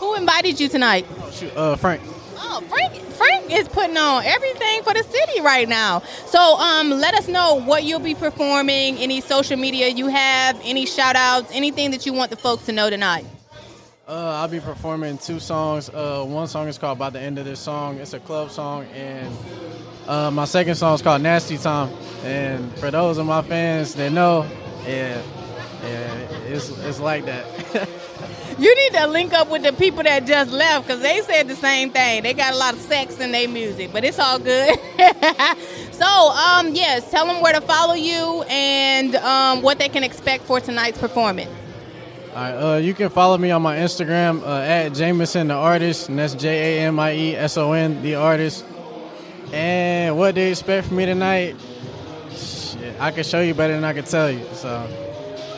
[0.00, 1.06] Who invited you tonight?
[1.32, 2.02] Shoot, uh, Frank.
[2.42, 2.94] Oh, Frank!
[2.94, 6.00] Frank is putting on everything for the city right now.
[6.26, 8.96] So, um, let us know what you'll be performing.
[8.96, 12.72] Any social media you have, any shout outs, anything that you want the folks to
[12.72, 13.26] know tonight.
[14.08, 15.88] Uh, I'll be performing two songs.
[15.90, 18.86] Uh, one song is called "By the End of This Song." It's a club song,
[18.94, 19.36] and
[20.08, 21.90] uh, my second song is called "Nasty Time."
[22.24, 24.48] And for those of my fans that know,
[24.86, 25.22] yeah,
[25.82, 26.14] yeah,
[26.48, 27.88] it's it's like that.
[28.60, 31.56] You need to link up with the people that just left because they said the
[31.56, 32.22] same thing.
[32.22, 34.78] They got a lot of sex in their music, but it's all good.
[35.92, 40.44] so, um, yes, tell them where to follow you and um, what they can expect
[40.44, 41.50] for tonight's performance.
[42.32, 46.10] All right, uh, you can follow me on my Instagram uh, at Jameson the artist,
[46.10, 48.66] and that's J A M I E S O N the artist.
[49.52, 51.56] And what they expect from me tonight,
[52.36, 54.46] shit, I can show you better than I can tell you.
[54.52, 54.86] So.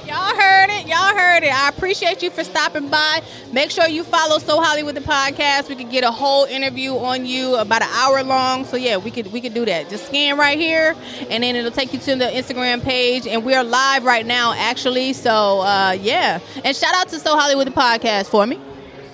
[0.06, 0.41] Y'all heard
[0.82, 0.88] it.
[0.88, 1.52] Y'all heard it.
[1.52, 3.22] I appreciate you for stopping by.
[3.52, 5.68] Make sure you follow So Hollywood the podcast.
[5.68, 8.64] We could get a whole interview on you about an hour long.
[8.64, 9.88] So yeah, we could we could do that.
[9.88, 10.94] Just scan right here,
[11.30, 13.26] and then it'll take you to the Instagram page.
[13.26, 15.12] And we're live right now, actually.
[15.12, 18.60] So uh, yeah, and shout out to So Hollywood the podcast for me.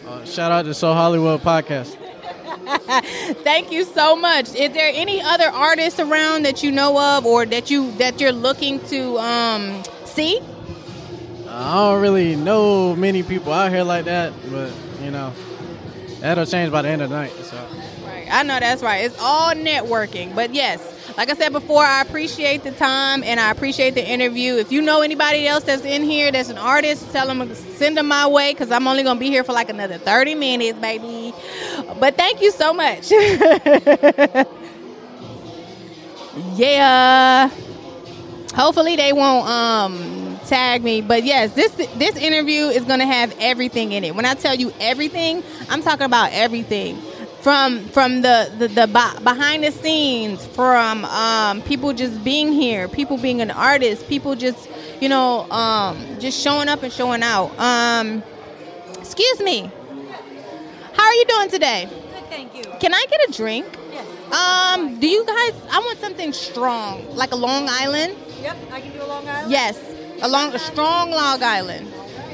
[0.06, 1.96] Uh, shout out to So Hollywood podcast.
[3.44, 4.54] Thank you so much.
[4.54, 8.32] Is there any other artists around that you know of, or that you that you're
[8.32, 10.40] looking to um, see?
[11.48, 15.32] I don't really know many people out here like that, but you know,
[16.20, 17.32] that'll change by the end of the night.
[17.32, 17.56] So.
[18.04, 18.28] Right.
[18.30, 19.04] I know that's right.
[19.04, 20.34] It's all networking.
[20.34, 24.56] But yes, like I said before, I appreciate the time and I appreciate the interview.
[24.56, 28.08] If you know anybody else that's in here that's an artist, tell them send them
[28.08, 31.32] my way because I'm only gonna be here for like another 30 minutes, baby.
[31.98, 33.10] But thank you so much.
[36.54, 37.50] yeah.
[38.54, 41.00] Hopefully they won't um tag me.
[41.00, 44.14] But yes, this this interview is gonna have everything in it.
[44.14, 47.00] When I tell you everything, I'm talking about everything.
[47.42, 48.86] From from the the, the
[49.22, 54.68] behind the scenes, from um, people just being here, people being an artist, people just
[55.00, 57.56] you know um, just showing up and showing out.
[57.58, 58.22] Um,
[58.98, 59.70] excuse me,
[60.94, 61.88] how are you doing today?
[61.88, 62.64] Good, thank you.
[62.80, 63.66] Can I get a drink?
[63.92, 64.32] Yes.
[64.32, 65.54] Um, do you guys?
[65.70, 68.16] I want something strong, like a Long Island.
[68.42, 69.50] Yep, I can do a Long Island.
[69.50, 69.78] Yes,
[70.22, 71.88] a long, a strong Long Island.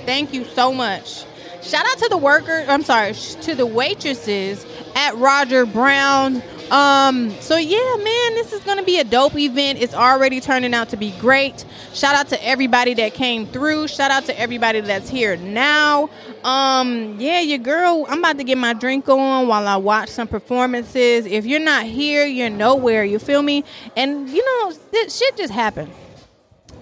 [0.04, 1.24] Thank you so much.
[1.62, 2.64] Shout out to the worker.
[2.68, 6.42] I'm sorry, to the waitresses at Roger Brown.
[6.70, 9.80] Um, so yeah, man, this is gonna be a dope event.
[9.80, 11.64] It's already turning out to be great.
[11.92, 13.88] Shout out to everybody that came through.
[13.88, 16.08] Shout out to everybody that's here now.
[16.42, 20.28] Um, yeah, your girl, I'm about to get my drink on while I watch some
[20.28, 21.26] performances.
[21.26, 23.04] If you're not here, you're nowhere.
[23.04, 23.64] You feel me?
[23.96, 25.92] And you know, this shit just happened.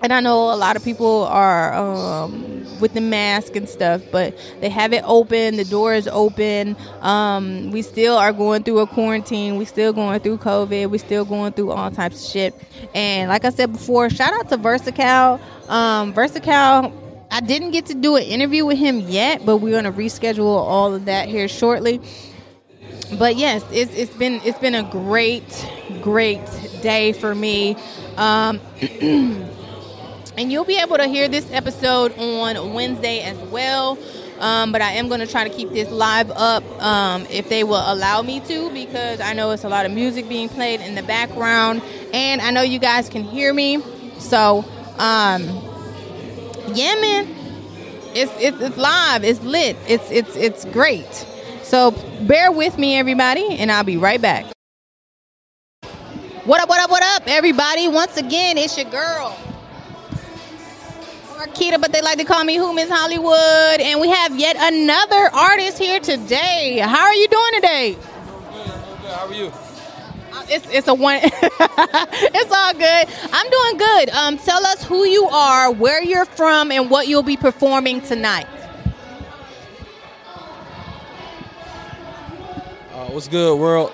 [0.00, 4.38] and I know a lot of people are um, with the mask and stuff, but
[4.60, 5.56] they have it open.
[5.56, 6.76] The door is open.
[7.00, 9.56] Um, we still are going through a quarantine.
[9.56, 10.90] We still going through COVID.
[10.90, 12.54] We still going through all types of shit.
[12.94, 15.40] And like I said before, shout out to Versacal.
[15.68, 16.92] Um, Versacal.
[17.30, 20.94] I didn't get to do an interview with him yet, but we're gonna reschedule all
[20.94, 22.00] of that here shortly.
[23.18, 25.68] But yes, it's, it's been it's been a great
[26.02, 26.40] great
[26.82, 27.76] day for me.
[30.38, 33.98] And you'll be able to hear this episode on Wednesday as well.
[34.38, 37.64] Um, but I am going to try to keep this live up um, if they
[37.64, 40.94] will allow me to because I know it's a lot of music being played in
[40.94, 41.82] the background.
[42.14, 43.82] And I know you guys can hear me.
[44.20, 44.64] So,
[44.98, 45.42] um,
[46.72, 47.26] yeah, man.
[48.14, 49.24] It's, it's, it's live.
[49.24, 49.76] It's lit.
[49.88, 51.26] It's, it's, it's great.
[51.64, 51.90] So
[52.28, 54.46] bear with me, everybody, and I'll be right back.
[56.44, 57.88] What up, what up, what up, everybody?
[57.88, 59.36] Once again, it's your girl.
[61.38, 63.80] Marquita, but they like to call me Who Miss Hollywood.
[63.80, 66.78] And we have yet another artist here today.
[66.78, 67.96] How are you doing today?
[69.06, 69.46] How are you?
[70.32, 71.20] Uh, It's, it's a one.
[71.22, 73.08] it's all good.
[73.32, 74.10] I'm doing good.
[74.10, 78.48] Um, tell us who you are, where you're from, and what you'll be performing tonight.
[82.92, 83.92] Uh, what's good, world?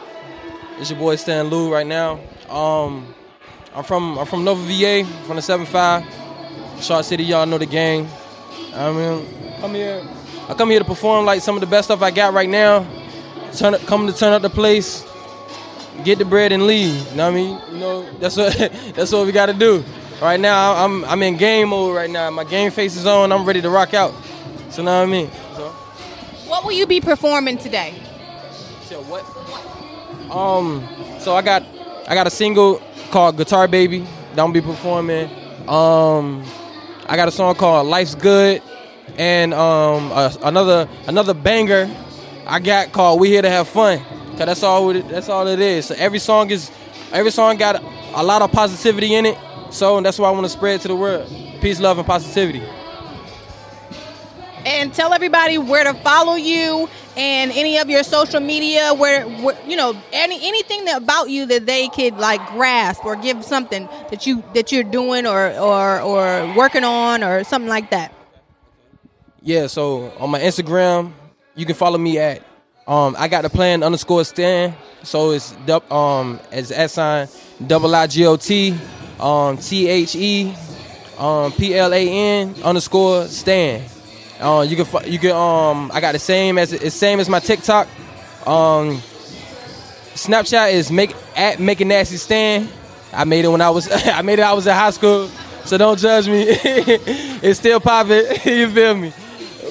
[0.79, 2.21] It's your boy Stan Lou right now.
[2.49, 3.15] Um,
[3.75, 6.24] I'm from I'm from Nova VA, from the 75.
[6.85, 8.07] Short City, y'all know the game.
[8.75, 9.27] I mean,
[9.61, 10.07] come here.
[10.49, 12.87] I come here to perform like some of the best stuff I got right now.
[13.57, 15.03] Turn, come to turn up the place,
[16.05, 16.95] get the bread and leave.
[17.11, 17.61] You know what I mean?
[17.73, 18.55] You know that's what
[18.95, 19.83] that's what we got to do.
[20.21, 22.31] Right now, I'm I'm in game mode right now.
[22.31, 23.33] My game face is on.
[23.33, 24.13] I'm ready to rock out.
[24.71, 25.31] So know what I mean?
[25.55, 25.69] So,
[26.49, 27.95] What will you be performing today?
[28.83, 29.25] so what?
[30.31, 30.87] Um,
[31.19, 31.63] so I got
[32.07, 35.31] I got a single called Guitar Baby that I'm gonna be performing.
[35.69, 36.45] Um,
[37.07, 38.63] I got a song called Life's Good,
[39.19, 41.95] and um, a, another another banger
[42.47, 43.99] I got called We Here to Have Fun.
[44.37, 45.87] Cause that's all that's all it is.
[45.87, 46.71] So every song is
[47.13, 47.83] every song got
[48.15, 49.39] a lot of positivity in it.
[49.71, 51.29] So that's why I want to spread to the world.
[51.61, 52.63] Peace, love, and positivity.
[54.67, 59.57] And tell everybody where to follow you and any of your social media where, where
[59.67, 63.87] you know any anything that about you that they could like grasp or give something
[64.11, 68.13] that you that you're doing or or or working on or something like that
[69.43, 71.13] Yeah, so on my Instagram,
[71.55, 72.43] you can follow me at
[72.87, 74.75] um I got the plan underscore stand.
[75.03, 75.55] So it's
[75.91, 77.29] um as at sign
[77.67, 78.77] double I G O T
[79.21, 80.55] um T H E
[81.19, 83.94] um P L A N underscore stand.
[84.45, 87.41] Uh, you can you can um I got the same as it's same as my
[87.41, 87.89] TikTok.
[88.47, 89.01] Um
[90.15, 92.69] Snapchat is make at make a nasty stand.
[93.11, 95.31] I made it when I was I made it I was in high school.
[95.65, 96.45] So don't judge me.
[96.47, 98.27] it's still popping.
[98.45, 99.15] you feel me?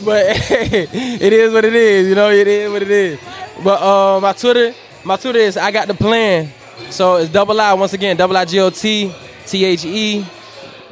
[0.03, 3.19] But it is what it is, you know, it is what it is.
[3.63, 6.49] But uh, my Twitter, my Twitter is I got the plan.
[6.89, 9.13] So it's double I once again, double I G O T
[9.45, 10.25] T H E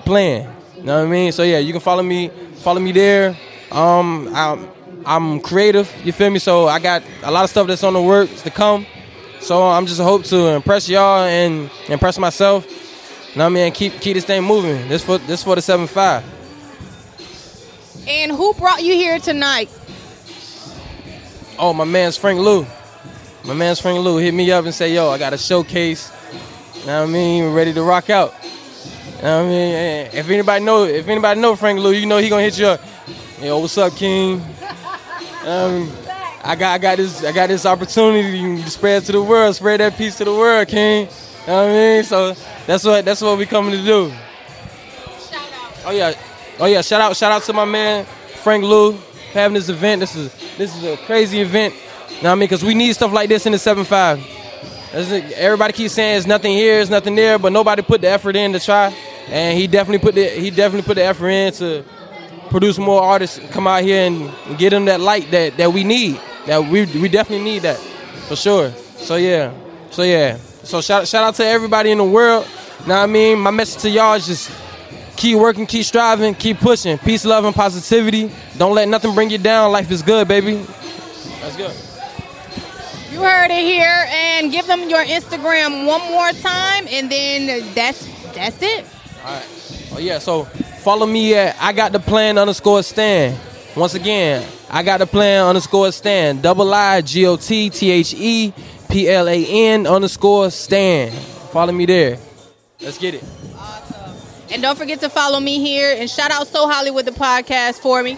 [0.05, 0.53] plan.
[0.77, 1.32] You know what I mean?
[1.32, 3.36] So yeah, you can follow me, follow me there.
[3.72, 4.69] Um, I'm,
[5.05, 5.91] I'm creative.
[6.03, 6.39] You feel me?
[6.39, 8.86] So I got a lot of stuff that's on the works to come.
[9.39, 12.65] So I'm just hope to impress y'all and impress myself.
[13.32, 13.72] You know what I mean?
[13.72, 14.88] Keep keep this thing moving.
[14.88, 16.24] This for this for the seven five.
[18.07, 19.69] and who brought you here tonight
[21.57, 22.65] Oh, my man's Frank Lou.
[23.45, 26.11] My man's Frank Lou hit me up and say, "Yo, I got a showcase."
[26.80, 27.53] You know what I mean?
[27.53, 28.34] Ready to rock out.
[29.17, 30.09] You know what I mean?
[30.13, 32.82] If anybody know, if anybody know Frank Lou, you know he gonna hit you up.
[33.41, 34.39] Yo, what's up, King?
[35.43, 35.91] Um,
[36.43, 39.79] I got, I got this, I got this opportunity to spread to the world, spread
[39.79, 41.07] that peace to the world, King.
[41.07, 42.03] You know what I mean?
[42.03, 42.35] So
[42.67, 44.13] that's what, that's what we coming to do.
[45.83, 46.13] Oh yeah,
[46.59, 46.81] oh yeah!
[46.81, 48.05] Shout out, shout out to my man
[48.43, 48.99] Frank Lou for
[49.33, 50.01] having this event.
[50.01, 51.73] This is this is a crazy event.
[52.09, 52.41] You know what I mean?
[52.41, 54.23] Because we need stuff like this in the seven five.
[54.93, 58.53] Everybody keeps saying there's nothing here, there's nothing there, but nobody put the effort in
[58.53, 58.95] to try.
[59.29, 61.83] And he definitely put the he definitely put the effort in to
[62.51, 64.29] produce more artists, come out here and,
[64.59, 66.19] get them that light that, that we need.
[66.45, 67.77] That we we definitely need that
[68.27, 68.71] for sure.
[68.97, 69.53] So yeah,
[69.89, 70.37] so yeah.
[70.63, 72.45] So shout shout out to everybody in the world.
[72.87, 73.39] Know what I mean?
[73.39, 74.51] My message to y'all is just
[75.15, 76.97] keep working, keep striving, keep pushing.
[76.97, 78.31] Peace, love, and positivity.
[78.57, 79.71] Don't let nothing bring you down.
[79.71, 80.65] Life is good, baby.
[81.41, 81.75] That's good.
[83.13, 88.07] You heard it here, and give them your Instagram one more time, and then that's
[88.33, 88.85] that's it.
[89.23, 89.91] All right.
[89.93, 90.17] Oh yeah.
[90.17, 90.47] So
[90.82, 93.39] follow me at I got the plan underscore stand.
[93.75, 96.41] Once again, I got the plan underscore stand.
[96.41, 98.53] Double I G O T T H E
[98.89, 101.13] P L A N underscore stand.
[101.51, 102.17] Follow me there.
[102.82, 103.23] Let's get it.
[104.51, 108.03] And don't forget to follow me here, and shout out So Hollywood the podcast for
[108.03, 108.17] me.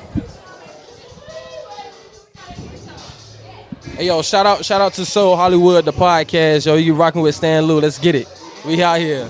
[3.95, 6.66] Hey yo, shout out, shout out to So Hollywood, the podcast.
[6.66, 7.80] Yo, you rocking with Stan Lou.
[7.80, 8.28] Let's get it.
[8.66, 9.30] We out here.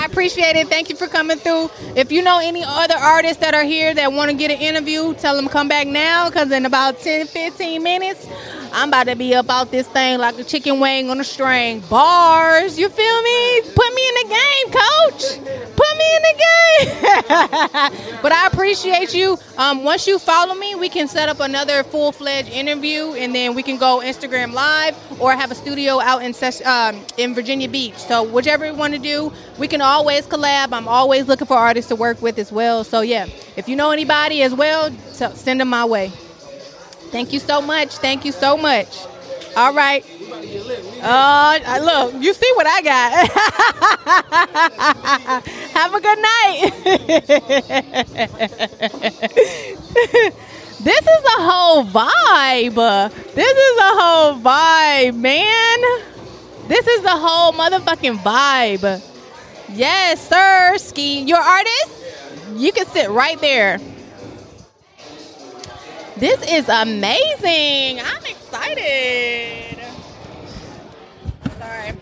[0.00, 0.66] I appreciate it.
[0.68, 1.70] Thank you for coming through.
[1.94, 5.12] If you know any other artists that are here that want to get an interview,
[5.12, 8.26] tell them come back now because in about 10, 15 minutes,
[8.72, 11.80] I'm about to be about this thing like a chicken wing on a string.
[11.90, 13.60] Bars, you feel me?
[13.74, 15.38] Put me in the game, coach.
[15.76, 18.20] Put me in the game.
[18.22, 19.38] but I appreciate you.
[19.58, 23.54] Um, once you follow me, we can set up another full fledged interview, and then
[23.54, 27.68] we can go Instagram live or have a studio out in Ses- um, in Virginia
[27.68, 27.96] Beach.
[27.96, 30.72] So whichever you want to do, we can always collab.
[30.72, 32.84] I'm always looking for artists to work with as well.
[32.84, 36.12] So yeah, if you know anybody as well, send them my way.
[37.10, 37.96] Thank you so much.
[37.98, 38.88] Thank you so much.
[39.56, 40.04] All right.
[41.02, 43.28] Uh, look, you see what I got.
[45.74, 46.72] Have a good night.
[50.80, 53.12] this is a whole vibe.
[53.34, 55.78] This is a whole vibe, man.
[56.68, 59.02] This is a whole motherfucking vibe.
[59.70, 60.76] Yes, sir.
[60.78, 61.90] Ski, your artist,
[62.56, 63.78] you can sit right there.
[66.20, 67.98] This is amazing.
[67.98, 69.78] I'm excited.
[71.58, 71.96] Sorry.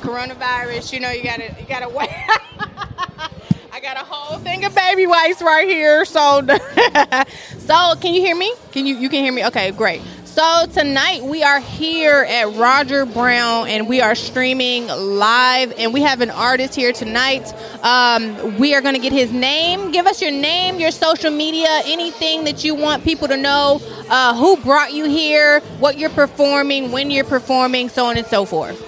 [0.00, 2.10] Coronavirus, you know you gotta you gotta wait.
[3.72, 6.04] I got a whole thing of baby wipes right here.
[6.04, 6.44] So
[7.58, 8.52] So can you hear me?
[8.72, 9.46] Can you you can hear me?
[9.46, 10.02] Okay, great.
[10.36, 16.02] So tonight we are here at Roger Brown and we are streaming live and we
[16.02, 17.50] have an artist here tonight.
[17.82, 19.92] Um, we are going to get his name.
[19.92, 23.80] Give us your name, your social media, anything that you want people to know,
[24.10, 28.44] uh, who brought you here, what you're performing, when you're performing, so on and so
[28.44, 28.78] forth.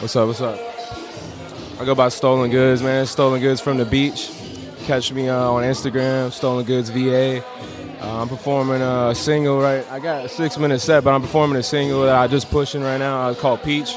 [0.00, 0.26] What's up?
[0.26, 0.58] What's up?
[1.78, 3.04] I go by Stolen Goods, man.
[3.04, 4.32] Stolen Goods from the beach.
[4.84, 7.44] Catch me uh, on Instagram, Stolen Goods VA.
[8.04, 9.90] Uh, I'm performing a single right.
[9.90, 12.82] I got a six minute set, but I'm performing a single that I just pushing
[12.82, 13.28] right now.
[13.28, 13.96] Uh, called Peach.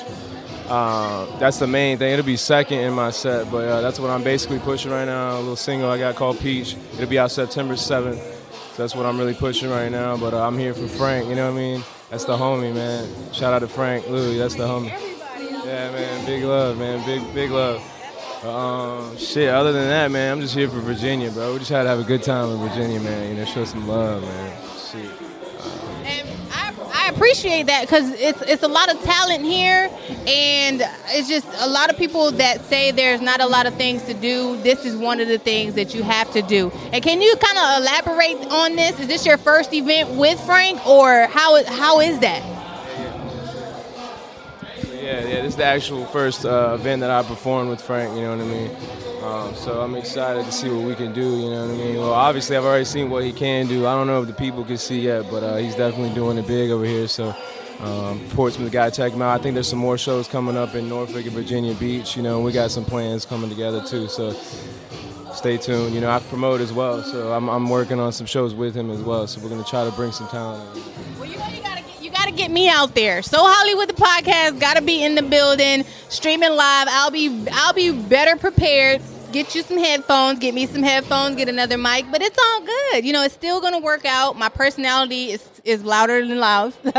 [0.70, 2.14] Uh, that's the main thing.
[2.14, 5.36] It'll be second in my set, but uh, that's what I'm basically pushing right now.
[5.36, 6.78] A little single I got called Peach.
[6.94, 8.16] It'll be out September 7th.
[8.16, 10.16] So that's what I'm really pushing right now.
[10.16, 11.28] But uh, I'm here for Frank.
[11.28, 11.84] You know what I mean?
[12.10, 13.34] That's the homie, man.
[13.34, 14.38] Shout out to Frank Louis.
[14.38, 14.88] That's the homie.
[15.66, 16.26] Yeah, man.
[16.26, 17.06] Big love, man.
[17.06, 17.82] Big, big love.
[18.44, 19.50] Um, shit.
[19.50, 21.54] Other than that, man, I'm just here for Virginia, bro.
[21.54, 23.30] We just had to have a good time in Virginia, man.
[23.30, 24.58] You know, show some love, man.
[24.92, 25.28] Shit.
[27.08, 29.90] I appreciate that because it's it's a lot of talent here,
[30.28, 34.04] and it's just a lot of people that say there's not a lot of things
[34.04, 34.62] to do.
[34.62, 36.70] This is one of the things that you have to do.
[36.92, 39.00] And can you kind of elaborate on this?
[39.00, 42.57] Is this your first event with Frank, or how how is that?
[45.08, 45.42] Yeah, yeah.
[45.42, 48.14] This is the actual first uh, event that I performed with Frank.
[48.14, 48.72] You know what I mean?
[49.24, 51.22] Um, so I'm excited to see what we can do.
[51.22, 51.96] You know what I mean?
[51.96, 53.88] Well, obviously I've already seen what he can do.
[53.88, 56.46] I don't know if the people can see yet, but uh, he's definitely doing it
[56.46, 57.08] big over here.
[57.08, 57.34] So.
[57.80, 59.40] Um, Portsmouth got to check him out.
[59.40, 62.18] I think there's some more shows coming up in Norfolk and Virginia Beach.
[62.18, 64.08] You know, we got some plans coming together too.
[64.08, 64.32] So
[65.32, 65.94] stay tuned.
[65.94, 68.90] You know, I promote as well, so I'm, I'm working on some shows with him
[68.90, 69.28] as well.
[69.28, 70.76] So we're gonna try to bring some talent.
[70.76, 71.30] in.
[71.30, 71.77] You
[72.28, 73.22] got to get me out there.
[73.22, 76.88] So Hollywood the podcast got to be in the building, streaming live.
[76.90, 79.02] I'll be I'll be better prepared.
[79.32, 80.40] Get you some headphones.
[80.40, 81.36] Get me some headphones.
[81.36, 82.06] Get another mic.
[82.12, 83.06] But it's all good.
[83.06, 84.38] You know, it's still gonna work out.
[84.38, 86.74] My personality is is louder than loud.
[86.84, 86.94] but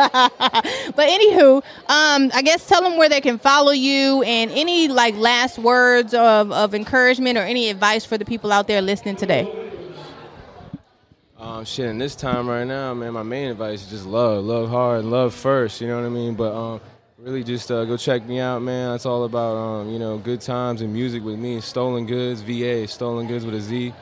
[0.97, 5.59] anywho, um, I guess tell them where they can follow you and any like last
[5.59, 9.68] words of, of encouragement or any advice for the people out there listening today.
[11.39, 14.69] Um, shit, in this time right now, man, my main advice is just love, love
[14.71, 15.81] hard, love first.
[15.81, 16.35] You know what I mean?
[16.35, 16.81] But um,
[17.17, 18.95] really, just uh, go check me out, man.
[18.97, 21.61] It's all about um, you know good times and music with me.
[21.61, 23.95] Stolen Goods, VA, Stolen Goods with a Z.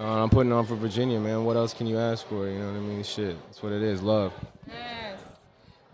[0.00, 1.44] Uh, I'm putting on for Virginia, man.
[1.44, 2.48] What else can you ask for?
[2.48, 3.02] You know what I mean?
[3.04, 4.02] Shit, that's what it is.
[4.02, 4.32] Love.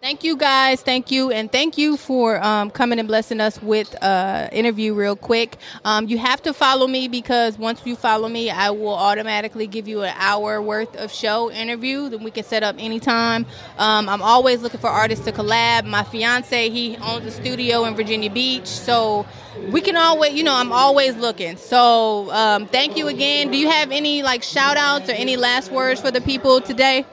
[0.07, 0.82] Thank you guys.
[0.82, 1.32] Thank you.
[1.32, 5.57] And thank you for um, coming and blessing us with uh interview real quick.
[5.84, 9.88] Um, you have to follow me because once you follow me, I will automatically give
[9.88, 12.09] you an hour worth of show interview.
[12.09, 13.46] Then we can set up anytime.
[13.78, 15.86] Um, I'm always looking for artists to collab.
[15.86, 18.68] My fiance, he owns a studio in Virginia Beach.
[18.68, 19.26] So
[19.72, 21.57] we can always, you know, I'm always looking.
[21.57, 23.50] So um, thank you again.
[23.50, 27.04] Do you have any like shout outs or any last words for the people today?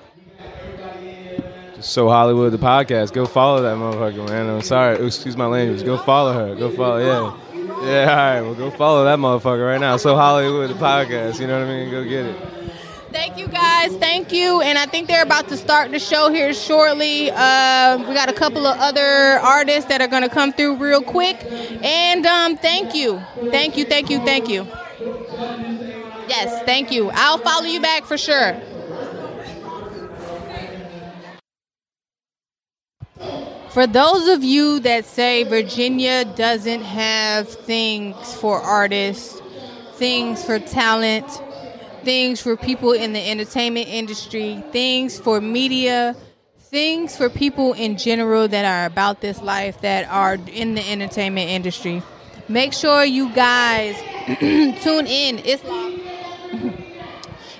[1.84, 3.12] So Hollywood, the podcast.
[3.12, 4.50] Go follow that motherfucker, man.
[4.50, 5.06] I'm sorry.
[5.06, 5.84] Excuse my language.
[5.84, 6.56] Go follow her.
[6.56, 6.98] Go follow.
[7.00, 7.38] Yeah.
[7.84, 8.10] Yeah.
[8.10, 8.42] All right.
[8.42, 9.98] Well, go follow that motherfucker right now.
[9.98, 11.42] So Hollywood, the podcast.
[11.42, 11.92] You know what I mean?
[11.92, 12.50] Go get it.
[13.12, 13.96] Thank you guys.
[13.98, 14.62] Thank you.
[14.62, 17.30] And I think they're about to start the show here shortly.
[17.30, 19.02] Uh, we got a couple of other
[19.44, 21.38] artists that are going to come through real quick.
[21.84, 23.22] And um, thank you.
[23.52, 23.84] Thank you.
[23.84, 24.20] Thank you.
[24.20, 24.66] Thank you.
[26.30, 27.12] Yes, thank you.
[27.14, 28.60] I'll follow you back for sure.
[33.74, 39.42] For those of you that say Virginia doesn't have things for artists,
[39.94, 41.26] things for talent,
[42.04, 46.16] things for people in the entertainment industry, things for media,
[46.60, 51.50] things for people in general that are about this life that are in the entertainment
[51.50, 52.04] industry,
[52.48, 53.96] make sure you guys
[54.84, 55.42] tune in.
[55.44, 55.64] It's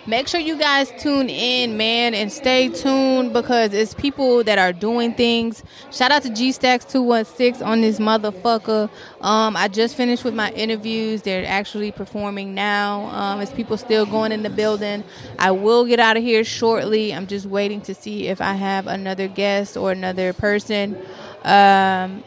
[0.06, 4.74] Make sure you guys tune in, man, and stay tuned because it's people that are
[4.74, 5.64] doing things.
[5.92, 8.90] Shout out to G Stacks 216 on this motherfucker.
[9.22, 11.22] Um, I just finished with my interviews.
[11.22, 13.04] They're actually performing now.
[13.12, 15.06] Um, it's people still going in the building.
[15.40, 17.14] I will get out of here shortly.
[17.14, 20.98] I'm just waiting to see if I have another guest or another person.
[21.46, 22.26] Um,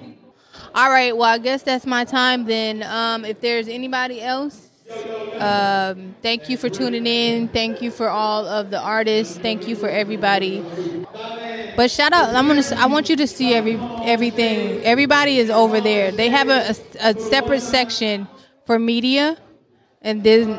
[0.74, 2.83] all right, well, I guess that's my time then.
[2.83, 4.65] Um, if there's anybody else,
[5.41, 7.49] um, thank you for tuning in.
[7.49, 9.37] Thank you for all of the artists.
[9.39, 10.64] Thank you for everybody.
[11.76, 12.34] But shout out!
[12.34, 12.62] I'm gonna.
[12.76, 14.82] I want you to see every everything.
[14.82, 16.11] Everybody is over there.
[16.11, 18.26] They have a, a, a separate section
[18.64, 19.37] for media,
[20.01, 20.59] and then